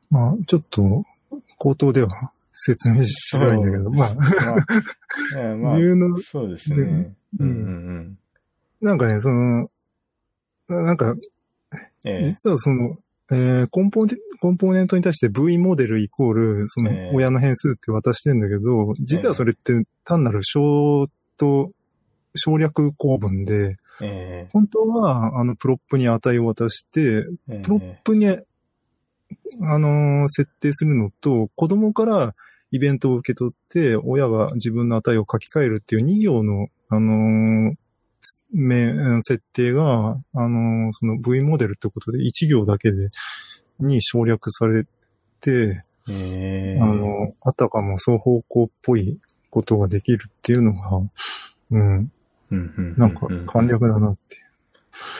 [0.09, 1.05] まあ、ちょっと、
[1.61, 7.13] 口頭では説明しづらいんだけど、まあ、ーまあ、 の、そうですね。
[7.39, 8.17] ううんんうん。
[8.81, 9.69] なんかね、その、
[10.67, 11.19] なんか、うん。
[12.03, 12.25] ええ。
[12.25, 12.97] 実はその、
[13.31, 17.11] えーコンポーネコンポーネントに対して v-model イコール、そのええ。
[17.13, 21.71] 親の変数って渡してんだけど、実はそれって単なるショート
[22.33, 27.59] 省略構文で、え本当は、あの、 prop に値を渡して、え。
[27.59, 28.35] prop に、
[29.61, 32.33] あのー設定するのと、子供から
[32.71, 37.75] イベントを受け取って、親が自分の値を書き換えるっていう2行の、あのー
[38.53, 43.09] め設定が、あのーその V モデルってことで1行だけで、
[43.79, 44.85] に省略され
[45.39, 49.19] て、ええあの、あたかも双方向っぽい
[49.49, 50.97] ことができるっていうのが、
[51.71, 52.11] うん、うん
[52.51, 54.37] うんなんか簡略だなって。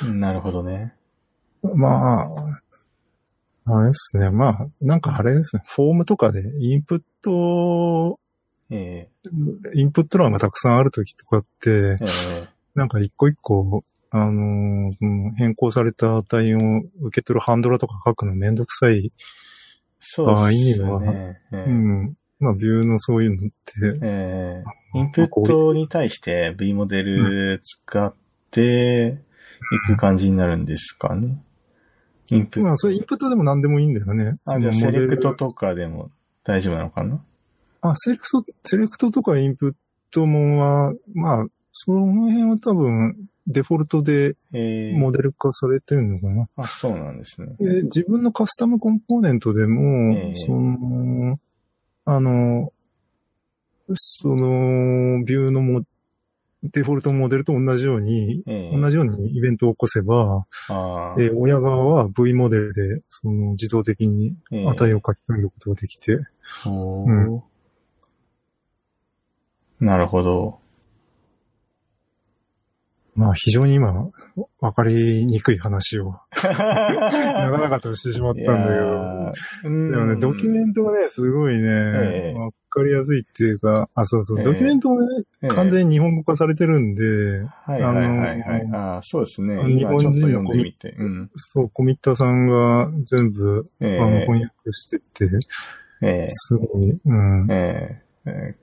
[0.03, 0.93] うんなるほどね。
[1.63, 2.60] まあ、
[3.65, 4.29] あれですね。
[4.29, 5.63] まあ、なんかあれですね。
[5.65, 8.19] フォームとかでインプット、
[8.69, 9.09] え
[9.73, 16.57] インプット欄がたくさんあるときとかってえ、えなんか一個一個、あのーうん変更された値を
[17.01, 19.11] 受け取るハンドラとか書くのめんどくさい。
[19.99, 21.39] そうですああいね。
[21.51, 22.17] ええうん。
[22.39, 28.13] まあ、ビューのそういうのって、ええインプットに対して V モデル使っ
[28.49, 29.19] て
[29.71, 31.37] いく感じになるんですかね。
[32.29, 32.67] インプット。
[32.67, 34.37] まあ、それインプットでも何でもいいんだよね。
[34.45, 36.11] あ、のモデルセレクトとかでも
[36.43, 37.21] 大丈夫なのかな？
[37.81, 39.73] あ、セレクト、セレクトとかインプッ
[40.11, 43.15] トもは、まあ、その辺は多分、
[43.47, 46.47] デフォルトでええモデル化されてるのかな。
[46.57, 47.47] あ、そうなんですね。
[47.59, 51.39] で自分のカスタムコンポーネントでも、ええその、
[52.05, 52.71] あの、
[53.93, 55.81] その、ビューのも、
[56.63, 61.15] デフォルトモデルと同じように、ええ同じようにイベントを起こせば、ああ。
[61.15, 66.17] で親側は V モデルで、その自動的にええ値を書き換えることができて、
[66.65, 67.41] おー。
[69.79, 70.59] なるほど。
[73.15, 74.09] まあ非常に今、
[74.59, 76.11] わかりにくい話を、
[76.43, 77.09] な
[77.49, 82.39] 長々としてしまったんだけど、どでもね、ドキュメントがね、すごいね、ええ。
[82.39, 87.03] わかりやすいっていうか、あ、そうそう、ええドキュメントもね、完全に日本語化されてるんで、
[87.65, 88.01] はいはいは
[88.35, 88.61] いはい。
[88.61, 89.55] あのああ、そうですね。
[89.55, 90.95] 日本人の今ちょっと読んでみて。
[90.97, 91.31] うん。
[91.35, 95.29] そう、コミッターさんが全部、えあの、え翻訳してて、
[96.01, 97.47] ええすごい、うん。
[97.51, 98.61] ええええ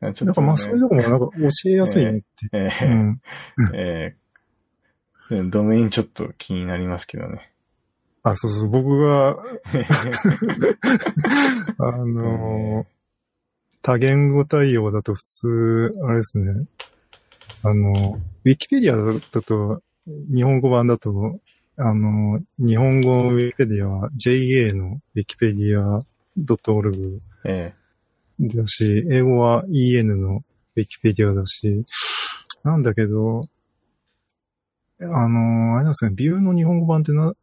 [0.00, 2.26] ちょっとねなんかまあ、そういうとこもなんか教えやすいねって。
[2.52, 3.20] ええうん。
[3.74, 4.16] え
[5.30, 7.50] え ドメインちょっと気になりますけどね。
[8.22, 9.36] あ、そうそう、僕が、
[11.78, 12.86] あのー
[13.84, 16.64] 多言語対応だと普通、あれですね。
[17.62, 19.82] あの、ウィキペディアだと、
[20.34, 21.38] 日本語版だと、
[21.76, 26.02] あの、日本語ウィキペディアは JA のウィキペディア
[26.38, 27.74] .org え
[28.40, 30.42] だし、英語は EN の
[30.76, 31.84] ウィキペディアだし、
[32.62, 33.50] なんだけど、
[34.98, 37.34] あの、あれなんですね、ビューの日本語版ってな、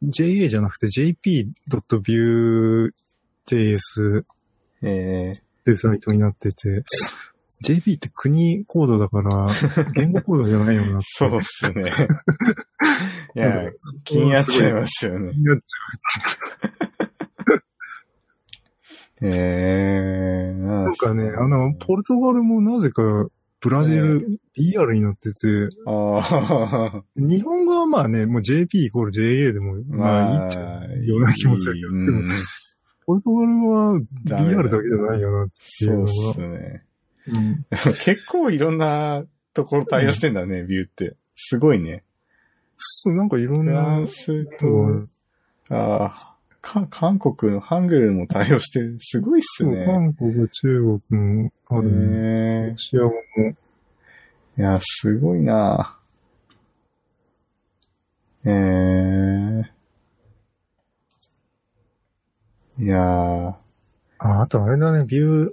[0.00, 1.54] JA じゃなくて jp.vue.js
[4.84, 6.84] ええっていうサイトになってて、
[7.62, 9.46] JP って国コードだから、
[9.94, 10.98] 言語コードじゃないよな。
[11.02, 11.92] そうっすね。
[13.34, 13.70] いや、
[14.04, 15.32] 気になっちゃいますよね。
[15.32, 15.62] 気になっち
[19.22, 20.84] ええなゃう。
[20.84, 23.28] なんかね、あの、ポルトガルもなぜか、
[23.60, 32.22] ブラジル BR になってて、ああ、日本語はまあね、もう JP イコール JA でも、まあいいっちゃいいような気もするけど、うんでも、
[33.06, 35.48] ポルトガルはダメだ BR だけじゃないよなっ
[35.78, 36.08] ていのが。
[36.08, 36.82] そううっすね。
[37.28, 37.64] うん
[38.04, 39.24] 結構いろんな
[39.54, 41.16] ところ対応してんだね、ビューって。
[41.34, 42.02] すごいね。
[42.76, 45.10] そう、なんかいろんフラなン、スと、うん
[45.70, 48.96] ああ、か、韓国のハングルも対応してる。
[48.98, 49.84] すごいっすね。
[49.86, 52.70] 韓国、中国もあるね。
[52.70, 53.14] ロシア語も。
[53.50, 53.54] い
[54.56, 55.96] や、すごいな
[58.46, 59.72] ええ
[62.78, 63.54] いやー、
[64.18, 65.52] あ、あとあれだね、ビュー、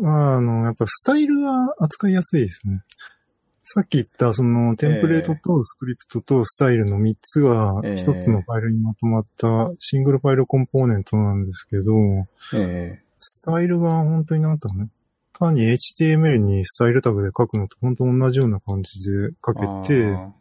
[0.00, 2.82] まあ、あの、やっぱスタイルは扱いやすいですね。
[3.64, 7.94] さっき言った、その、テンプレートとスクリプトとスタイルの3つがええ。
[7.94, 11.92] 1つのファイルにまとまったシングルファイルコンポーネントなんですけど、
[12.54, 14.88] えスタイルが本当になんだろうね。
[15.32, 20.32] 単に HTML にスタイルタグで書くのと本当同じような感じで書えけて、あ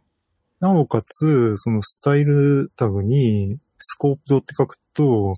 [0.59, 5.38] なおかつ、そのスタイルタグにスコープドって書くと、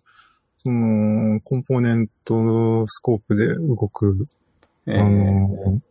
[0.68, 4.92] そのコンポーネントスコープで動く、ー。
[4.92, 5.82] えあの、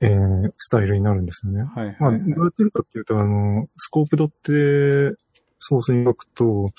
[0.00, 1.60] えースタイルになるんですよね。
[1.60, 2.20] はいまあ、はい。
[2.20, 5.14] どうやってるかっていうと、あの、スコープドって
[5.58, 6.70] ソースに書くと、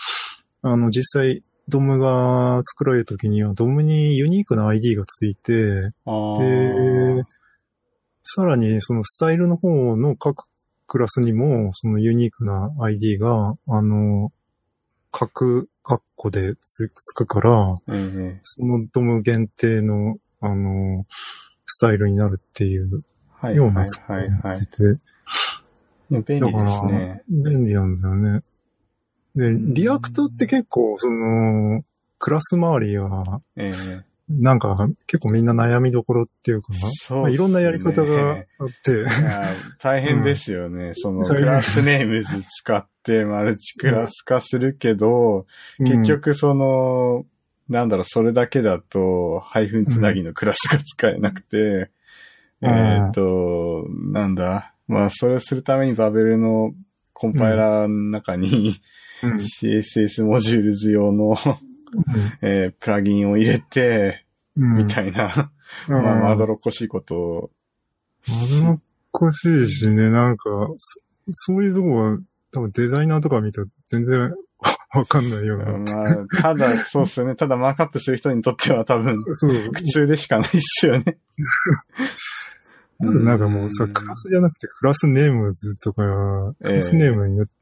[0.64, 7.18] あの、実際、ドムが作られるときには、ドムにユニークな ID がついて、あー。
[7.18, 7.24] で、
[8.24, 10.46] さらにそのスタイルの方の各
[10.88, 14.32] クラスにも、そのユニークな ID が、あの、
[15.12, 21.06] 各括弧でつつくから、ええそのドム限定の、あの、
[21.66, 24.44] スタイルになるっていうはいようはない作りにはいは。
[24.44, 25.02] ないってて、
[26.10, 28.44] 便利ですね。、便利なんだよね。
[29.36, 31.84] で、リアクトって結構、その、
[32.20, 37.22] クラス周りは、ええなんか結構みんな悩みどころっていうか、そうね。
[37.24, 39.06] まあ、いろんなやり方があって、
[39.80, 40.92] 大変ですよね。
[40.94, 45.46] その、大変クラスネームズ使って マルチクラス化するけど、
[45.80, 47.26] 結局その、
[47.70, 51.90] なんだろう、それだけだと、ハイフンつなぎのクラスが使えなくて、
[52.62, 52.70] うん。
[52.70, 54.74] えっと、なんだ？
[54.88, 56.74] まあ、それをするためにバベルの
[57.14, 58.80] コンパイラーの中に、
[59.24, 59.38] うん、うん。
[59.38, 61.36] CSS モジュールズ用の、
[62.42, 64.26] えープラギンを入れて、
[64.58, 65.52] うん、みたいな、
[65.88, 67.50] うん、まあ、まどまろっこしいことを
[68.62, 68.80] どろっ
[69.12, 72.18] こしいしね、なんか、そそういうとこは、
[72.52, 74.34] 多分デザイナーとか見たら全然
[74.94, 75.96] わかんないような。
[75.96, 77.36] まあ、ただ、そうっすよね。
[77.36, 79.74] ただマークアップする人にとっては多分、そうそう。
[79.74, 81.18] 苦痛でしかないっすよね。
[83.00, 86.04] ま ずなんかもうさ、クラスじゃなくてクラスネームズとか、
[86.62, 87.54] クラスネームによって、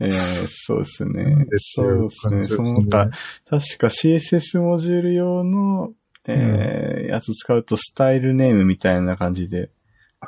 [0.00, 0.10] ええ
[0.48, 2.42] そうですねそいううですね。
[2.42, 3.10] その他、
[3.48, 5.92] 確か CSS モジュール用の、
[6.26, 9.70] ええやつ使うとスタイルネームみたいな感じで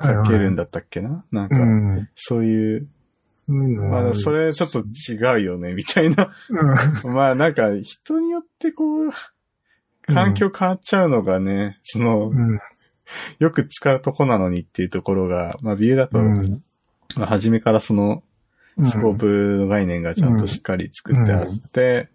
[0.01, 0.65] 書けるんだ。
[0.65, 2.09] だったっけな、なんうか、ん。
[2.15, 2.89] そういう、
[3.37, 6.33] そういうのはまあ、それちょっと違うよね、みたいな。
[7.05, 9.11] うん まあ、なんか、人によってこう、
[10.07, 12.59] 環境変わっちゃうのがね、その、うん。
[13.39, 16.63] よく使うとこなのにっていうところが、まあ、ビューだと、うん
[17.17, 18.23] まあ、初めからその、
[18.85, 22.09] スコープの概念がちゃんとしっかり作ってあって、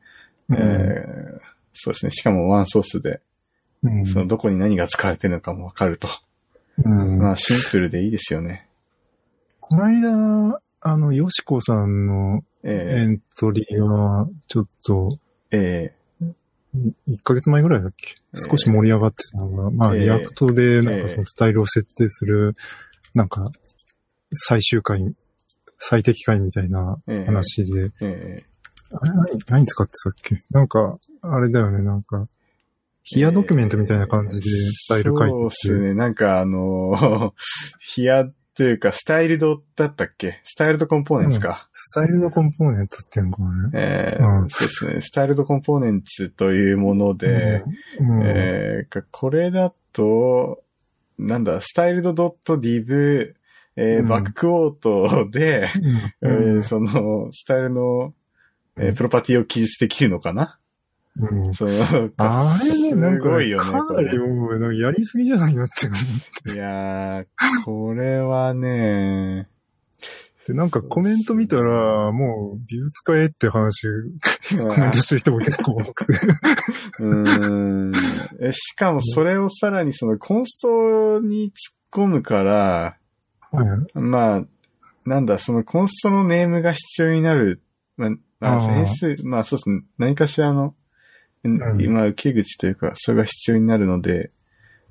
[0.49, 0.57] うん。
[0.57, 1.39] えー
[1.73, 2.11] そうですね。
[2.11, 3.21] しかもワンソースで、
[3.81, 4.05] うん。
[4.05, 6.07] そのどこに何が使われてるのかもわかると。
[6.83, 7.17] うん。
[7.17, 8.67] まあシンプルでいいですよね。
[9.61, 13.05] この間、あの、よしこさんのエえ。
[13.05, 15.93] ントリーは、ちょっと、ー、え。
[17.09, 18.15] 1ヶ月前ぐらいだっけ？
[18.33, 22.55] えー少し盛り上がってたのが、まあ、えー React で、なんえーかそのスタイルを設定する、
[23.13, 23.49] なんか、
[24.33, 25.15] 最終回、
[25.83, 28.37] 最適解みたいな話で、え
[28.93, 30.43] あれ何、何使ってたっけ？
[30.51, 32.27] なんか、あれだよね、なんか、
[33.03, 35.93] ヒアドキュメントみたいな感じでスタイル書いてて、そうですね。
[35.95, 37.33] なんかあの、
[37.79, 40.39] ヒアっていうか、スタイルドだったっけ？
[40.43, 41.67] スタイルドコンポーネンツか。
[41.73, 43.67] スタイルのコンポーネントっていうのかな。
[43.69, 43.71] ね。
[43.73, 44.49] えーうん。
[44.49, 45.01] そうですね。
[45.01, 47.63] スタイルドコンポーネンツというもので、
[47.99, 48.23] うん、うん。
[48.27, 50.61] えーかこれだと、
[51.17, 53.33] なんだ、スタイルド .div、
[53.81, 54.07] えーうん。
[54.07, 55.69] バッククォートで、
[56.21, 56.59] えうん。
[56.59, 58.13] ーその、スタイルの、
[58.77, 58.95] えーうん。
[58.95, 60.59] プロパティを記述できるのかな、
[61.17, 61.53] うん。
[61.53, 61.71] その、
[62.17, 65.99] あれね、なんかね、すごいよね、かなりもう、やりすぎじゃないのって思っ
[66.45, 66.51] て。
[66.53, 67.25] いやー、
[67.65, 69.47] これはね、
[70.47, 73.87] で、なんかコメント見たら、もう、ビュー使えって話、
[74.59, 76.13] コメントしてる人も結構多くて。
[76.99, 77.91] うーん。
[78.41, 82.97] えしかもそれをさらにそのコンストに突っ込むから、
[83.51, 84.43] はいまあ、
[85.05, 87.61] なんだ、そのコンストのネームが必要になる。
[87.97, 89.83] まあ、まあ、変数、まあそうですね。
[89.97, 90.75] 何かしらの、
[91.43, 94.31] ん今、受け口というか、それが必要になるので、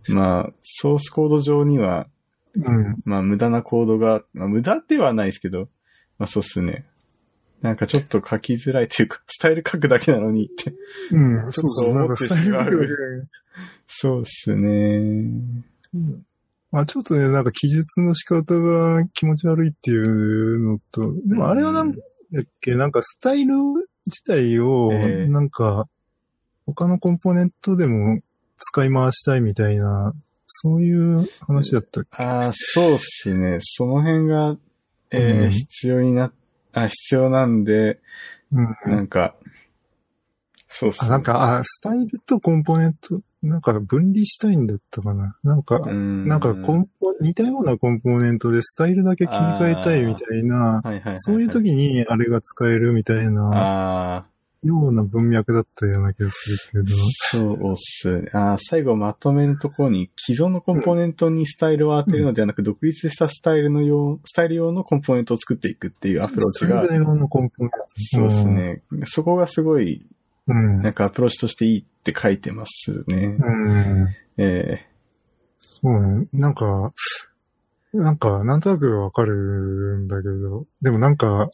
[0.09, 2.07] まあ、ソースコード上には、
[2.55, 2.97] うん。
[3.05, 5.69] まあ、無駄なコードが、まあ、無駄ではないですけど、
[6.19, 6.85] まあそうっすね。
[7.63, 10.75] なんかちょっと書きづらいというか、 スタイル書くだけなのにって。
[11.13, 13.29] うん、そうそう、思ってしまう
[13.87, 15.31] そうっすね。
[16.73, 21.99] まあちょっとね、なんか記述の仕方が気持ち悪いっていうのと、でもあれはなんだ
[22.41, 23.55] っけ、なんかスタイル
[24.07, 25.89] 自体を、ええなんか、
[26.67, 28.21] 他のコンポーネントでも
[28.57, 30.15] 使い回したいみたいな、
[30.47, 32.23] そういう話だったっけ？
[32.23, 33.59] ああ、そうっすね。
[33.61, 34.57] その辺が、
[35.11, 36.33] えーうん必要にな、
[36.73, 37.99] あ、必要なんで、
[38.53, 38.77] うん。
[38.87, 39.35] なんか、
[40.69, 41.11] そうっすあ、ね。
[41.11, 45.37] なんか、あ、スタイルとコンポーネント、なんか分離したいんだったかな。
[45.43, 46.29] なんか、うん。
[46.29, 54.27] なんかコンポ、似たようなコンポーネントでスタイルだけ切り替えたいみたいな、はいはいはいはい、そういう時にあれが使えるみたいな、
[54.63, 56.97] ような文脈だったような気がするけど。
[56.97, 58.29] そうっすね。
[58.35, 67.79] あー最後まとめのところに、既存のコンポーネントにスタイルを当てるのではなく、独立したスタイルの用、スタイル用のコンポーネントを作っていくっていうアプローチがスタイ、ル用のコンポーネント。
[67.97, 68.83] そうですね。
[69.07, 70.07] そこがすごい、
[70.51, 70.83] うん。
[70.83, 73.37] なんかアプローチとしていいって書いてますね。
[73.39, 74.09] うん。
[74.39, 74.87] え
[75.59, 76.27] そうね。
[76.33, 76.93] なんか、
[77.93, 81.51] なんか、なんとなくわかるんだけど、でもなんか、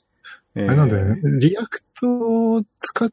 [0.54, 1.20] ー、えーあれなんだよね。
[1.40, 2.08] React
[2.56, 3.10] を使っ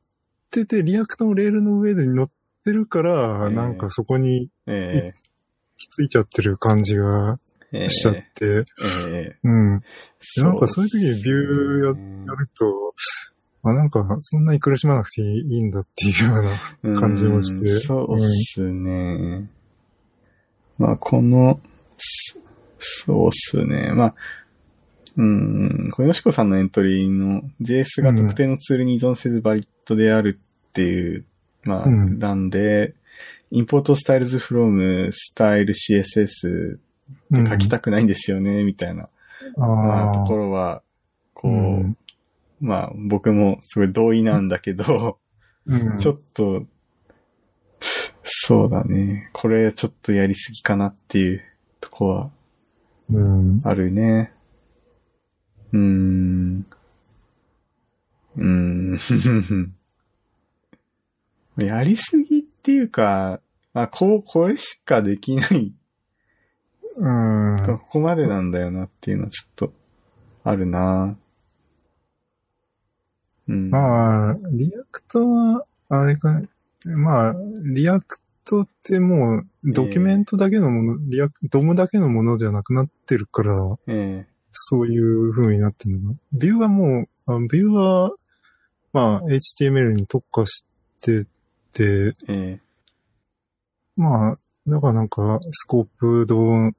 [0.52, 2.30] てて、 React のレールの上で乗っ
[2.64, 5.14] てるから、えーなんかそこにえ
[5.78, 7.38] ひっついちゃってる感じがー、
[7.74, 8.64] えー、しちゃって、
[9.10, 9.78] えうん。
[9.78, 9.82] ー
[10.44, 12.94] なんかそういう時にビューやると、
[13.64, 16.42] あ、なんかそんなに苦しまなくていいんだっていうよ
[16.84, 17.00] うな。
[17.00, 17.70] 感じもして。
[17.70, 19.50] うんそうっすね。
[20.78, 21.60] まあ、この、
[21.98, 22.40] そ
[22.80, 23.94] そうっすね。
[23.94, 24.16] まあ、
[25.16, 30.40] うん、これ、よしこさんのエントリーの JS が特定のツールに依存せずバリッドである
[30.70, 31.26] っていう、
[31.64, 32.20] まあ、うん。
[32.20, 32.96] 欄で、
[33.54, 39.08] import styles from style CSS って書きたくないんですよね、みたいな、
[39.56, 40.82] まあああところは、
[41.34, 41.98] こう、うん
[42.64, 45.20] まあ、僕もすごい同意なんだけど、
[45.66, 46.66] うんちょっと、
[48.24, 49.30] そうだね。
[49.34, 51.42] これちょっとやりすぎかなっていう
[51.82, 52.32] とこは
[53.12, 53.62] うん。
[53.66, 54.32] あるね。
[55.74, 56.66] うーん。
[58.38, 59.74] うーん。
[61.58, 63.42] やりすぎっていうか、
[63.74, 65.74] あ、こう、これしかできない。
[66.96, 67.58] うん。
[67.66, 69.74] ここまでなんだよなっていうのはちょっと
[70.46, 71.18] あるな。
[73.54, 73.70] うん。
[73.70, 76.42] まあ、 React は、あれか、
[76.86, 86.20] まあ、 React ってもう、ドキュメントだけのもの、 Reac、DOM だけのものじゃなくなってるから、えそういう風になってるのか。
[86.34, 88.12] Vue はもう、あ Vue は、
[88.92, 90.66] まあ、HTML に特化し
[91.02, 91.26] て
[91.72, 92.60] て、ええ
[93.96, 96.36] まあ、だからなんか、 scoped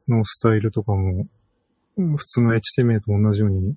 [0.09, 1.27] のスタイルとかも、
[1.97, 3.77] うん普通の HTML と同じように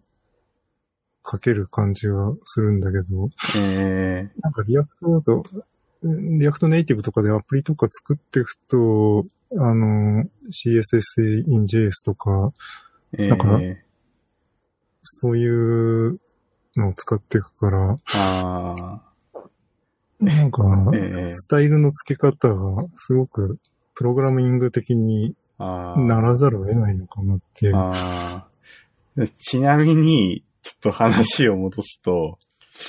[1.29, 5.43] 書ける感じがするんだけど、ええなんか React だと、
[6.03, 9.25] React Native とかでアプリとか作っていくと、
[9.59, 12.53] あの、CSS in JS とか、
[13.17, 13.59] ええなんか
[15.03, 16.19] そういう
[16.75, 19.01] のを使っていくから、あ
[20.19, 20.63] なんか、
[21.31, 23.59] スタイルの付け方がすごく
[23.93, 25.35] プログラミング的に。
[25.59, 29.31] ならざるを得ないのかなっていう。
[29.39, 32.37] ちなみに、ちょっと話を戻すと、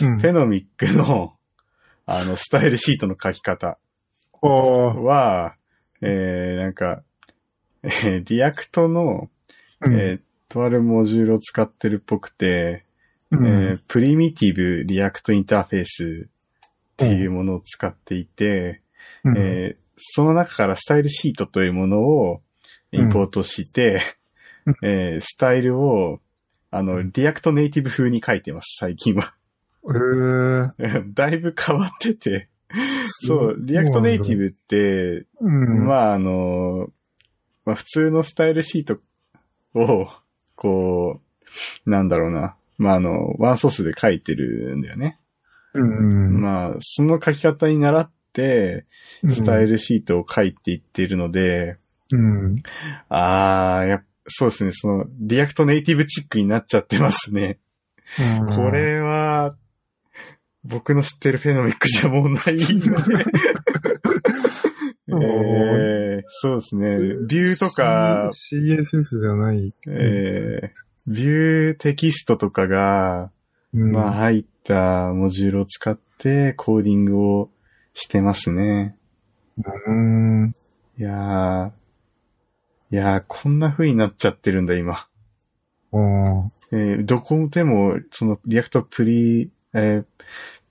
[0.03, 0.19] うん。
[0.19, 1.35] フェノミックの、
[2.07, 3.79] あの、スタイルシートの書き方
[4.43, 5.55] は、
[6.01, 7.03] えー、なんか、
[7.83, 9.31] えー React の、
[9.81, 9.95] うん。
[9.95, 12.85] えーとあるモジュールを使ってるっぽくて、
[13.31, 13.47] うん。
[13.47, 18.83] えー Primitive React Interface っていうものを使っていて、
[19.25, 19.39] うん。
[19.39, 22.41] えーその中からスタイルシートというものを
[22.93, 24.01] インポートして、
[24.64, 24.75] うん。
[24.83, 26.21] えースタイルを、
[26.71, 29.35] あの、 React Native 風に書いてます、最近は。
[29.87, 32.49] ええ だいぶ変わってて。
[33.05, 35.87] そう、リアクトネイティブって、うん。
[35.87, 36.91] まあ、あの、
[37.64, 39.01] まあ、普通のスタイルシート
[39.75, 40.09] を、
[40.55, 41.21] こ
[41.87, 42.57] う、なんだろうな。
[42.77, 45.19] まあ、あの、ワンソースで書いてるんだよね。
[45.73, 46.41] うん。
[46.41, 48.85] まあ、その書き方に習って、
[49.29, 49.69] スタイル。
[49.73, 51.79] ルシートを書いていっているので、
[52.11, 52.62] うん。
[53.09, 57.59] ああ、やっそうですね、その、 React Native チックになっちゃってますね。
[58.55, 59.57] これは、
[60.64, 63.24] 僕の知ってるフェノミックじゃもうないので。
[65.11, 66.99] えー、そうですね。
[67.26, 69.72] ビューとか、C- CSS ではない。
[69.87, 73.31] えー、ビューテキストとかが、
[73.74, 77.51] うんまあ入ったモジュールを使ってコーディングを
[77.95, 78.97] してますね。
[79.87, 80.55] うん。
[80.99, 81.70] いやー、
[82.91, 84.93] いやー、こんな風になっちゃってるんだ、今。
[84.95, 85.07] あ
[85.93, 86.51] あ。
[86.70, 90.05] えーどこでも、その、 React Pri、えー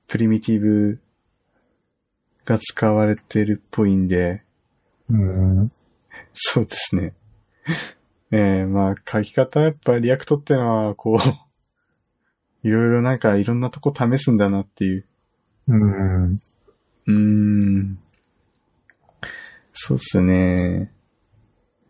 [0.07, 0.99] Primitive
[2.45, 4.41] が使われてるっぽいんで、
[5.09, 5.71] うん。
[6.33, 7.13] そうですね。
[8.31, 11.17] えーまあ、書き方、やっぱ React ってのは、こう、
[12.67, 15.05] いろいろなんかいろんなとこ試すんだなっていう。
[15.67, 16.33] うん。
[16.33, 17.99] うーん。
[19.73, 20.91] そうっすね。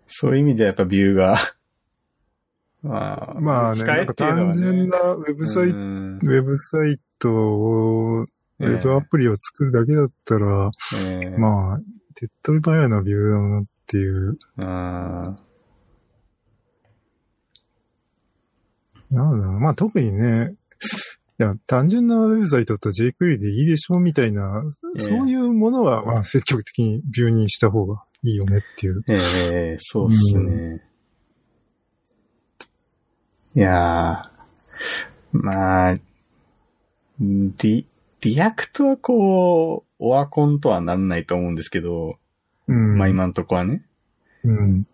[0.08, 1.38] そういう意味でやっぱビューが、
[2.84, 4.14] まあ、まあね、なんか。
[4.14, 11.80] 単純なウェブサイト、うんウェブサイトを、ウェブアプリを作るだけだったら、えーまあ、
[12.16, 14.38] 手っ取り早いな、ビューだなっていう。
[14.58, 15.38] あ
[19.12, 19.60] なんだろう。
[19.60, 20.56] まあ特にね、
[21.40, 24.64] いや、単純なウェブサイトと jQuery でいいでしょみたいな、
[24.98, 29.02] ええそういうものは、まあ積極的にビューにした方がいいよねっていう。
[29.02, 30.84] ーええそうっすね。
[33.56, 36.00] いやー、まあ、
[37.20, 37.88] リ、
[38.22, 42.18] React はこう、オワコンとはならないと思うんですけど、
[42.68, 42.98] うん。
[42.98, 43.84] まあ今んとこはね。
[44.44, 44.88] うん。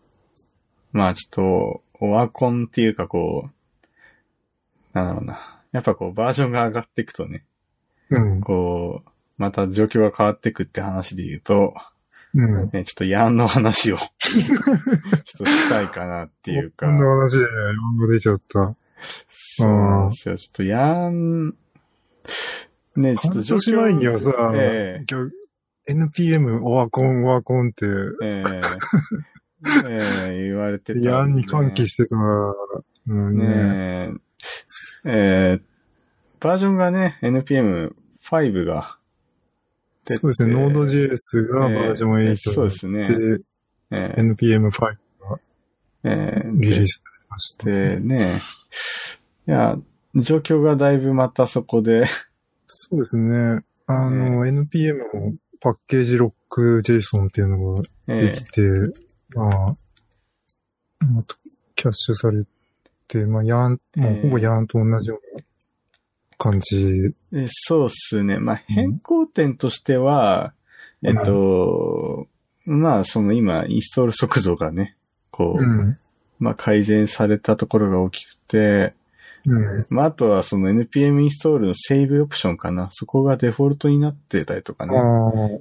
[0.91, 5.61] まあちょっと、オワコンっていうかこう、なんだろうな。
[5.71, 7.43] やっぱこうバージョンが上がっていくとね、
[8.09, 8.41] うん。
[8.41, 11.73] こう、また状況が変わっていくって話で言うと、
[12.35, 12.69] うん。
[12.71, 18.75] ね、ちょっと Yarn の話を、 ちょっとしたいかなっていうかこん、な話で4が出ちゃった。
[19.29, 20.37] そうなんですよ。
[20.37, 21.53] ちょっとヤン、
[22.95, 25.33] ね、ちょっと半年前にはさ、え今日
[25.87, 27.85] NPM オワコンオワコンって、
[28.23, 28.61] ええ
[29.85, 31.09] ええ言われてたんで。
[31.09, 33.47] ヤンに歓喜してたのにね。
[33.47, 34.13] ね
[35.05, 35.73] え、えー
[36.43, 39.02] バージョンがね、NPM5 が出
[40.05, 43.07] てそうですね、Node.js がバージョン8えーにそうですね。
[43.07, 43.39] で、
[43.91, 44.15] え。
[44.17, 44.97] ー NPM5
[46.05, 47.65] えーリリースされました。
[47.71, 48.41] で、ね、
[49.47, 49.77] いや、
[50.15, 52.05] 状況がだいぶまたそこで、
[52.67, 53.63] そうですね。
[53.87, 57.87] あの、NPM のパッケージロック JSON っていうのがで
[58.33, 58.35] え。
[58.37, 58.61] きて、
[59.35, 59.49] まあ、
[61.05, 61.25] まあ
[61.75, 62.43] キャッシュされ
[63.07, 65.43] て、まあ、ヤン、もうほぼヤンと同じような
[66.43, 67.15] 感じ。
[67.47, 68.37] そうっすね。
[68.37, 70.63] まあ、変更点としては、うん
[71.05, 72.27] えっと、
[72.65, 74.95] まあ、その今、インストール速度がね、
[75.31, 75.99] こう、うん。
[76.39, 78.93] まあ、改善されたところが大きくて、
[79.45, 79.85] うん。
[79.89, 82.87] まあ、あとはその NPM インストールのセーブオプションかな。
[82.91, 84.93] そこがデフォルトになってたりとかね、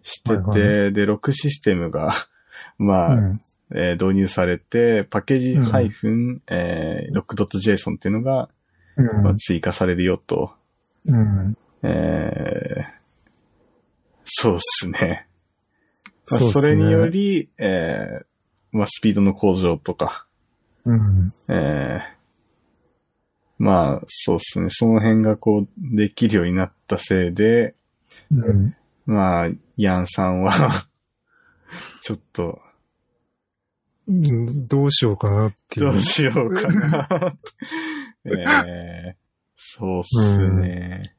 [0.05, 0.43] してて、はい
[0.85, 2.13] はで、ロックシステムが、
[2.79, 3.41] まあ、うん。
[3.75, 8.51] えー導入されて、パッケージ lock.json っていうのが、
[8.97, 10.53] うんまあ、追加されるよと。
[11.07, 11.57] うん。
[11.83, 12.85] えー、
[14.25, 15.27] そうっすね。
[16.31, 18.25] まあそうっすねそれにより、えー、
[18.73, 20.27] まあ、スピードの向上とか、
[20.85, 21.33] うん。
[21.49, 22.03] えー、
[23.59, 24.67] まあ、そうっすね。
[24.71, 27.75] その辺がこう、できるようになったせいで、
[28.31, 28.77] うん。
[29.07, 30.87] まあ、ヤンさんは、
[32.01, 32.61] ちょっと、
[34.09, 35.93] うんどうしようかなっていう。
[35.93, 37.37] どうしようかな。
[38.25, 39.22] えー、
[39.65, 41.15] そうっすね。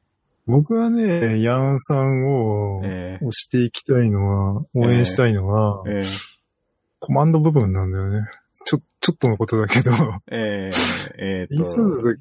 [0.46, 6.04] 僕はね、ヤンさんをえー押していきたいのは、応援したいのは、えー、
[6.98, 8.28] コマンド部分なんだよね。
[8.66, 9.92] ちょ、ちょっとのことだけど、
[10.30, 12.18] えー、えーインストールの時、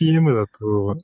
[0.00, 0.96] え NPM だと、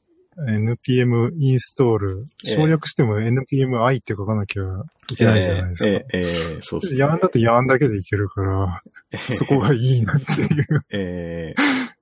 [0.49, 2.55] NPM インストール、ええ。
[2.55, 4.63] 省略しても NPMI って書かなきゃ
[5.11, 5.91] いけないじゃないですか。
[5.91, 7.01] えー、えーえーそうっすね。
[7.01, 8.83] ヤンだとヤンだけでいけるから、
[9.19, 10.85] そこがいいなっていう。
[10.91, 11.55] え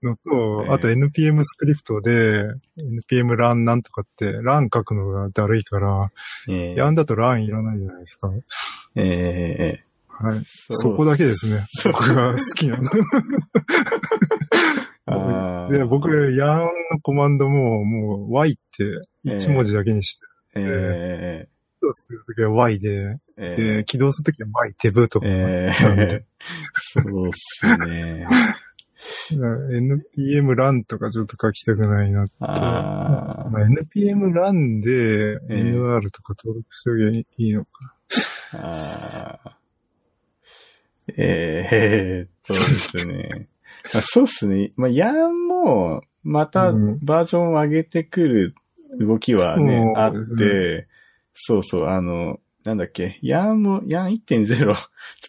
[0.07, 0.71] のと、ええ。
[0.71, 2.45] あと NPM スクリプトで、
[3.11, 6.75] NPM ランなんとかって、ラン書くのがだるいから、ー、え。
[6.75, 8.31] ー、ヤンだとランいらないじゃないですか。
[8.95, 10.39] えー、えはい。
[10.39, 11.65] ー、そこだけですね。
[11.69, 11.93] そう。
[11.93, 12.91] 僕が好きなの。
[15.71, 16.61] で、僕、ヤン
[16.93, 18.85] のコマンドも、もう Y って
[19.25, 23.53] 1文字だけにして、え起動するときは Y で、ー、え。
[23.53, 26.23] ー、で、起動するときは Y 手ブとか、えー、
[26.75, 28.27] そうっすね。
[29.31, 32.33] NPM ランとかちょっと書きたくないなって。
[32.41, 37.95] あまあ、NPM ランでええ NR とか登録しておけばいいのか。
[38.53, 39.53] ーあー。
[41.17, 43.49] えーっとですね。
[43.95, 44.73] あそうっすね。
[44.77, 48.55] まあ、ヤンも、またうんバージョンを上げてくる
[48.99, 50.89] 動きはね、あっそうですねて、
[51.35, 54.77] そうそう、あの、なんだっけ、 Yarn も、 Yarn 1.0、 ちょっ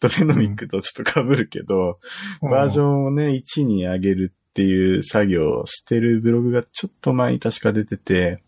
[0.01, 1.99] と Phenomic とちょっと被るけど、
[2.41, 8.41] バージョンをね、1に上げるっていう作業をしてるブログがちょっと前に確か出てて、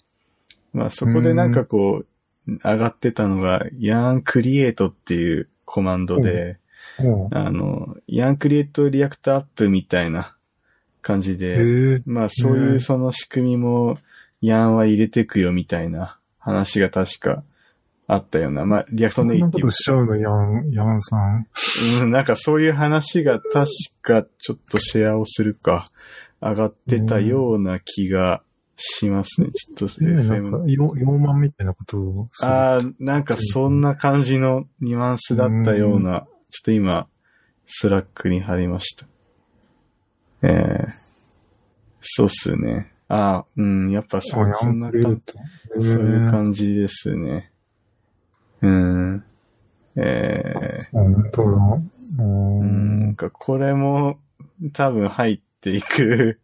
[0.73, 6.57] まあそこでなんかこう、上がってたのが、 yarn create っていうコマンドで、
[6.99, 7.37] うん。
[7.37, 10.35] あの、 yarn create react app みたいな
[11.03, 12.01] 感じへで、え。
[12.07, 13.97] まあそういううんその仕組みも、
[14.41, 17.43] ヤンは入れてくよみたいな話が確か
[18.11, 21.47] あったような、まあリアクトそんなこネイティブとしちゃうの、ヤン、ヤンさん。
[22.01, 23.67] うん、なんかそういう話が確
[24.01, 25.85] かちょっとシェアをするか、
[26.41, 28.41] 上がってたような気が
[28.77, 29.49] しますね。
[29.77, 32.29] ちょっとね、なんか FM。、みたいなことを。
[32.41, 37.07] ああ、なんかそんな感じのニュアンスだったような、ちょっと今、
[37.67, 39.05] Slack に貼りました。
[40.41, 40.87] ええ
[42.01, 42.91] そうっすね。
[43.07, 44.89] ああ、うん、やっぱそそんな。
[44.89, 45.01] そう
[45.81, 47.51] いうへ感じですね。
[48.61, 49.23] うん。
[49.95, 51.49] え本当だ。
[51.51, 54.19] うー、なんかこれも
[54.73, 56.39] 多分入っていく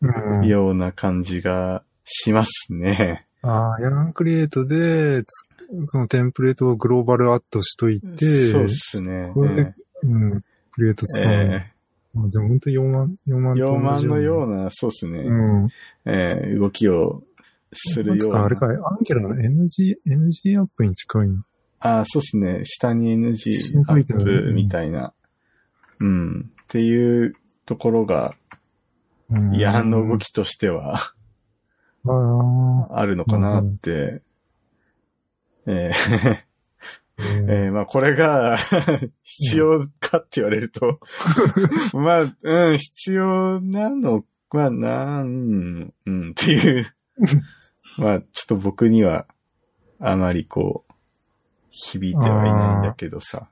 [0.00, 0.46] うん。
[0.46, 3.26] ような感じがしますね。
[3.42, 5.26] ああ、 yarn create で、つ
[5.84, 9.30] そのテンプレートをグローバルアットしといて、そうっすね。
[9.34, 10.40] これでうん、
[10.72, 11.32] クリエイト使うの。
[11.32, 11.72] え
[12.16, 15.18] あでも本当4万、4万ー、と4万のよううな、そうっすね。
[15.20, 15.32] う
[15.64, 15.68] ん。
[16.06, 17.22] えー動きを
[17.72, 18.38] するような。
[18.40, 21.42] なあれか、アンケラの NG、NG アップに近いの。
[21.80, 22.60] あ、そうっすね。
[22.64, 25.12] 下に NG アッるプみたいな。
[26.00, 26.50] うん。
[26.62, 27.34] っていう
[27.66, 28.34] ところが、
[29.30, 30.16] うん違反の動。
[30.16, 31.12] きとしては
[32.90, 34.22] あるのかなって。
[35.66, 36.38] えー
[37.20, 38.56] えーまあこれが
[39.22, 41.00] 必要かって言われると、
[41.92, 46.86] まあ、うん、必要なのはなん、うん、っていう。
[47.98, 49.26] まあ、ちょっと僕には、
[49.98, 50.87] あまりこう、
[51.70, 53.48] 響いてはいないんだけどさ。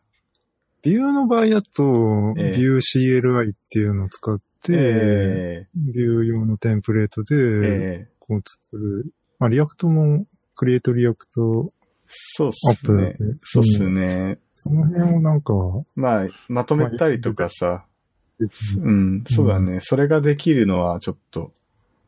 [0.83, 9.07] ビューの場合だと、ええビュー CLI っていうのを使って、えビュー用のテンプレートーで、えーこう作る。
[9.39, 11.73] まあ、 React も、 Create React
[12.09, 13.17] そうっアッすね。
[13.43, 14.39] そうっすね。
[14.55, 15.53] その辺をなんか、
[15.95, 17.85] まあ、まとめたりとかさ、
[18.39, 19.79] うん、そうだね。
[19.81, 21.53] それができるのはちょっと、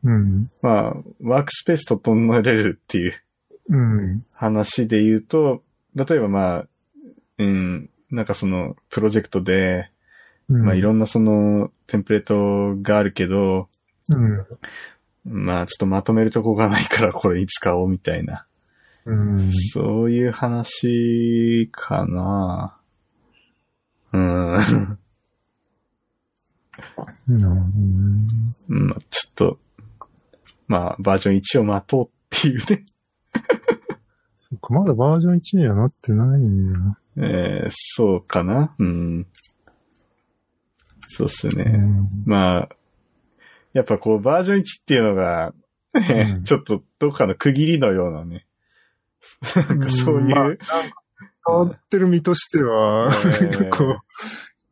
[0.03, 0.51] うん。
[0.61, 3.13] まあ、ワークスペース整えれるっていう
[3.69, 4.25] うん。
[4.33, 5.63] 話で言うと、
[5.95, 6.67] 例えばまあ、
[7.37, 9.89] うん、なんかその、プロジェクトで、
[10.49, 10.65] うん。
[10.65, 13.69] まあいろんなその、テンプレートがあるけど、
[14.09, 14.45] うん。
[15.25, 18.45] まあちょっとまとめるとこがないからこれに使おうみたいな。
[19.05, 19.51] うん。
[19.73, 22.77] そういう話かな
[24.11, 24.55] うん。
[24.55, 24.97] うん。
[28.67, 29.59] まあちょっと、
[30.67, 32.85] まあバージョン1を待とうっていうね。
[34.49, 36.97] そっか、まだバージョン1にはなってないんだな。
[37.17, 39.27] えーそうかなうん。
[41.01, 41.63] そうっすね。
[41.65, 42.69] うんまあ、
[43.73, 45.53] やっぱこうバージョン1っていうのが、
[45.93, 48.45] ねうんちょっとどっかの区切りのようなね。
[49.55, 50.65] なんかそういう、まあなんか
[51.45, 53.97] 変わってる身としては、えーなんか こう、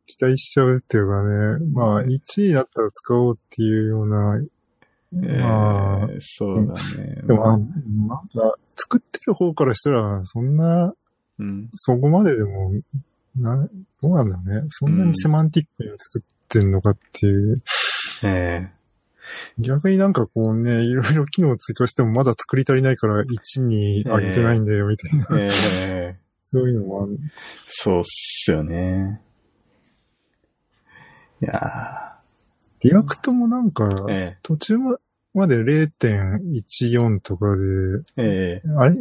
[0.06, 4.40] 期待しちゃうっていうかね、まあ、1位になったら使おうっていうような、
[5.14, 7.22] えまあ、ーそうだね。
[7.26, 10.94] でも、あまだ、作ってる方からしたら、そんな、
[11.38, 12.72] うん、そこまででも、
[13.36, 13.68] な、
[14.02, 14.66] どうなんだろうね。
[14.68, 17.62] そんなにセマンティックに作ってんのかっていう。
[18.22, 18.70] え
[19.58, 25.24] 逆になんかこうね、いろいろ機能追加してもまだ作り足りないから1に上げてないんだよ、みたいな。
[25.26, 25.38] ー
[25.92, 27.18] えーそういうのもある。
[27.66, 29.20] そうっすよね。
[31.42, 32.17] いや
[32.80, 34.38] React もなんか、ーえ。
[34.42, 34.74] 途中
[35.34, 38.62] まで0.14とかで、ーえ。
[38.64, 38.94] ーあれ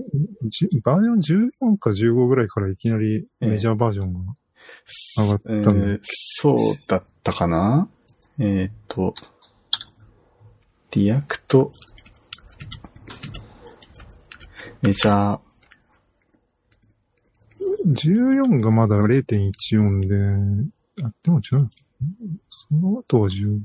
[0.83, 4.19] バージョン14か15ぐらいからいきなりメジャーバージョンが。
[5.19, 6.57] 上がったんだえーそう
[6.87, 7.87] だったかな？
[8.39, 9.13] えーっと、
[10.91, 11.71] React、
[14.83, 15.39] メジャー、
[17.85, 20.15] 14がまだ0.14で、
[21.03, 21.69] あ、でも違う。
[22.49, 23.59] その後は 15?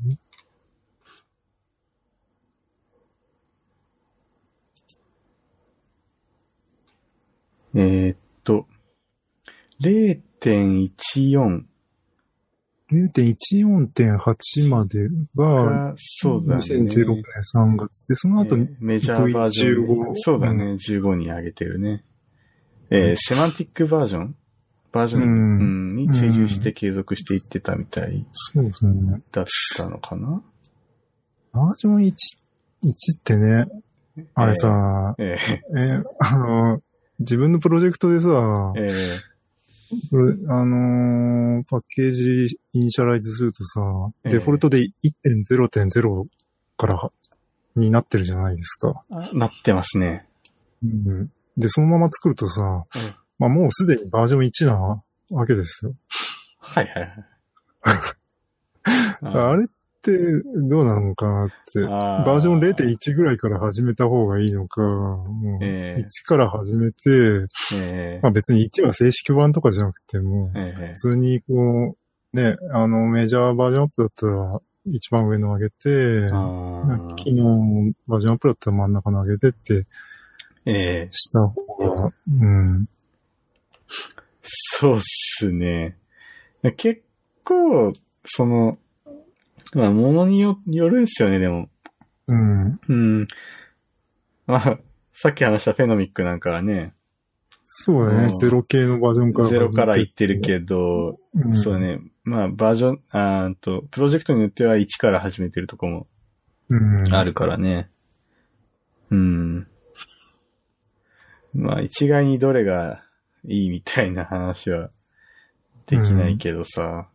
[7.74, 8.66] えーっと、
[9.80, 11.62] 0.14
[12.92, 16.60] 0.14.8までが、が、そうだね。
[16.60, 17.22] 2016年
[17.56, 19.86] 3月で、その後、えーメジャーバージョン。
[20.10, 22.04] 15そうだね、15に上げてるね。
[22.90, 24.36] えーセマンティックバージョン
[24.92, 29.22] バージョン、に追従して継続していってたみたいそうですね。
[29.32, 29.44] だっ
[29.76, 30.42] たのかな？
[31.52, 32.12] バージョン1、
[32.84, 33.66] 1ってね、
[34.34, 36.82] あれさ、えーえあの、
[37.18, 38.28] 自分のプロジェクトでさ、
[38.76, 38.92] えー
[40.10, 43.80] これあのーパッケージイニシャライズするとさ、
[44.24, 44.32] ええ。
[44.32, 46.24] デフォルトで1.0.0
[46.78, 47.10] から
[47.76, 49.04] になってるじゃないですか。
[49.10, 50.26] あなってますね。
[50.82, 55.94] うん、で、そのまま作るとさ、うんまあもうすでにバージョン1なわけですよ。
[56.58, 57.02] はいはい
[57.80, 58.06] はい。
[59.22, 59.68] あれっ
[60.00, 60.12] て
[60.68, 61.84] どうなのかなって。
[61.84, 71.96] あバージョン0.1ぐらいから始めた方がいいのか、もうええ1から始めて、えまあ別に1は正式版とかじゃなくても、ええ普通にこ
[72.32, 79.86] う、ね、あのメジャーバージョンアップだったら一番上の上げて、昨日バージョンアップだったら真ん中の上げてって
[80.64, 82.86] ええした方が、うん。
[84.42, 85.96] そうっすね。
[86.76, 87.02] 結
[87.44, 87.92] 構、
[88.24, 88.78] その、
[89.74, 91.68] まあ、ものによよるんすよね、でも。
[92.28, 92.80] うん。
[92.88, 93.28] うん。
[94.46, 94.78] まあ、
[95.12, 96.94] さっき話したフェノミックなんかはね、
[97.64, 98.24] そうだね。
[98.24, 99.48] うんゼロ系のバージョンから。
[99.48, 102.00] ゼロからいってるけど、うんそうだね。
[102.22, 106.06] まあ、バージョン、あと、プロジェクトによっては1から始めてるとこも
[106.68, 107.14] うん。
[107.14, 107.88] あるからね。
[109.10, 109.66] うん。
[111.54, 113.04] まあ、一概にどれが
[113.46, 114.90] いいみたいな話は
[115.86, 117.08] できないけどさ。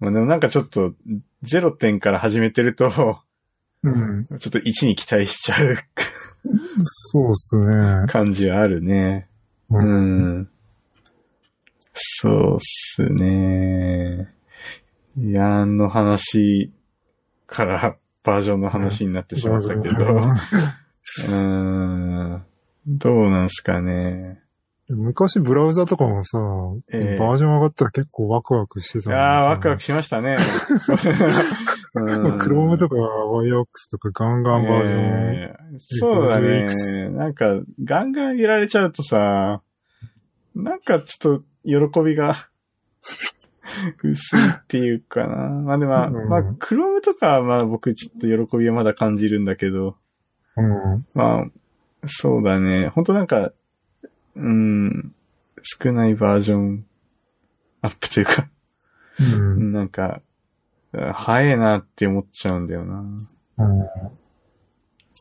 [0.00, 0.94] まあでもなんかちょっと、
[1.44, 3.22] 0点から始めてると、ちょ
[3.84, 4.22] うん。
[4.24, 5.76] っと1に期待しちゃう
[6.82, 8.06] そうっすね。
[8.08, 9.28] 感じはあるね。
[9.70, 9.78] う。
[9.78, 10.48] うんん。
[11.94, 14.32] そうっすね。
[15.16, 16.72] ヤンの話
[17.46, 19.94] からバージョンの話になってしまったけど。
[19.94, 21.36] うー
[22.36, 22.44] ん。
[22.86, 24.40] どうなんすかね。
[24.88, 26.38] 昔ブラウザとかもさ、
[26.92, 30.36] ええバージョン上がったら結構ワクワクしてたのにさああ、ワクワクしましたね。
[31.94, 32.00] う
[32.34, 34.98] んクロームとか YOX とかガンガンバージョン。
[34.98, 36.68] えーそうだね。
[37.10, 39.60] なんか、ガンガン上げられちゃうとさ、
[40.54, 42.36] なんかちょっと喜びが
[44.04, 45.36] 薄いっていうかな。
[45.48, 49.96] まあでも、うんまあ、クロームとかはまあ僕ちょっと喜びはまだ感じるんだけど、
[50.56, 51.06] うん。
[51.14, 51.44] まあ、
[52.06, 52.88] そうだね。
[52.94, 53.52] 本当なんか、
[54.36, 55.14] うん、
[55.62, 56.86] 少ないバージョン
[57.82, 58.48] アップというか、
[59.20, 59.72] うん。
[59.72, 60.20] なんか、
[61.12, 63.04] 早いなって思っちゃうんだよな。
[63.58, 63.80] うん。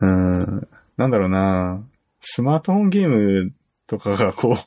[0.02, 0.68] うん。
[0.98, 1.84] なんだろうな。
[2.22, 3.54] スマートフォンゲーム
[3.88, 4.58] とかがこ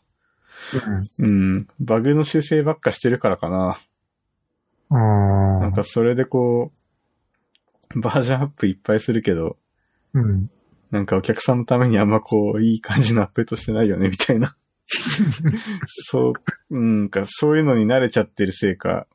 [1.19, 3.79] う、うん、バグの修正ばっかしてるからかな。
[4.91, 6.73] なんかそれでこ
[7.95, 9.57] う、バージョンアップいっぱいするけど、
[10.13, 10.51] うん。
[10.91, 14.57] なんかお客さんのためにあんまこう、いい感じのアップデートしてないよね、みたいな。
[15.87, 16.33] そ
[16.71, 19.07] う、うんか、そういうのに慣れちゃってるせいか、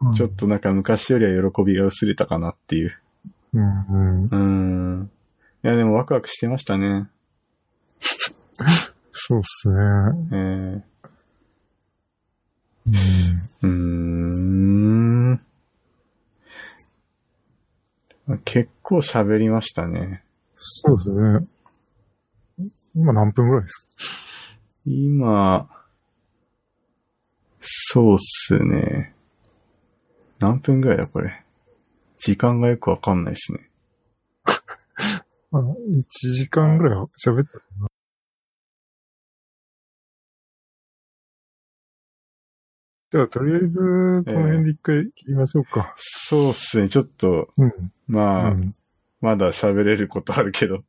[0.00, 0.30] うんちょっ。
[0.30, 2.96] となんか昔よりは喜びが薄れたかなっていう。
[3.52, 3.86] うん。
[3.88, 4.28] うん。
[4.30, 4.36] う
[5.02, 5.10] ん。
[5.64, 7.08] いや、でもワクワクしてましたね。
[9.12, 9.78] そうっすね。
[10.32, 10.82] えー
[13.62, 14.32] うん。
[15.32, 18.38] うーん。
[18.44, 20.22] 結構喋りましたね。
[20.60, 21.46] そうですね。
[22.94, 23.86] 今何分ぐらいですか？
[24.84, 25.68] 今、
[27.60, 29.14] そうっすね。
[30.40, 31.44] 何分ぐらいだ、これ？
[32.16, 33.70] 時間がよくわかんないですね。
[35.52, 37.88] あの、1時間ぐらいは喋ったかな。
[43.10, 45.94] じゃあ、とりあえず、この辺で一回切りましょうか。
[45.96, 47.92] そうっすね、ちょっと、うん。
[48.06, 48.74] まあ、うん。
[49.20, 50.82] まだ喋れることあるけど。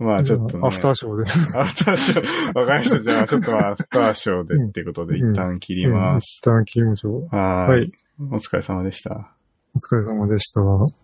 [0.00, 1.58] まあちょっとねアフターショーで。
[1.58, 3.00] アフターショー、わかりました。
[3.00, 6.38] じゃあ、ちょっとアフターショーでってことで一旦切りうんます。
[6.38, 7.36] 一旦切りましょう。
[7.36, 7.92] はい。
[8.18, 9.32] お疲れ様でした。
[9.74, 11.03] お疲れ様でした。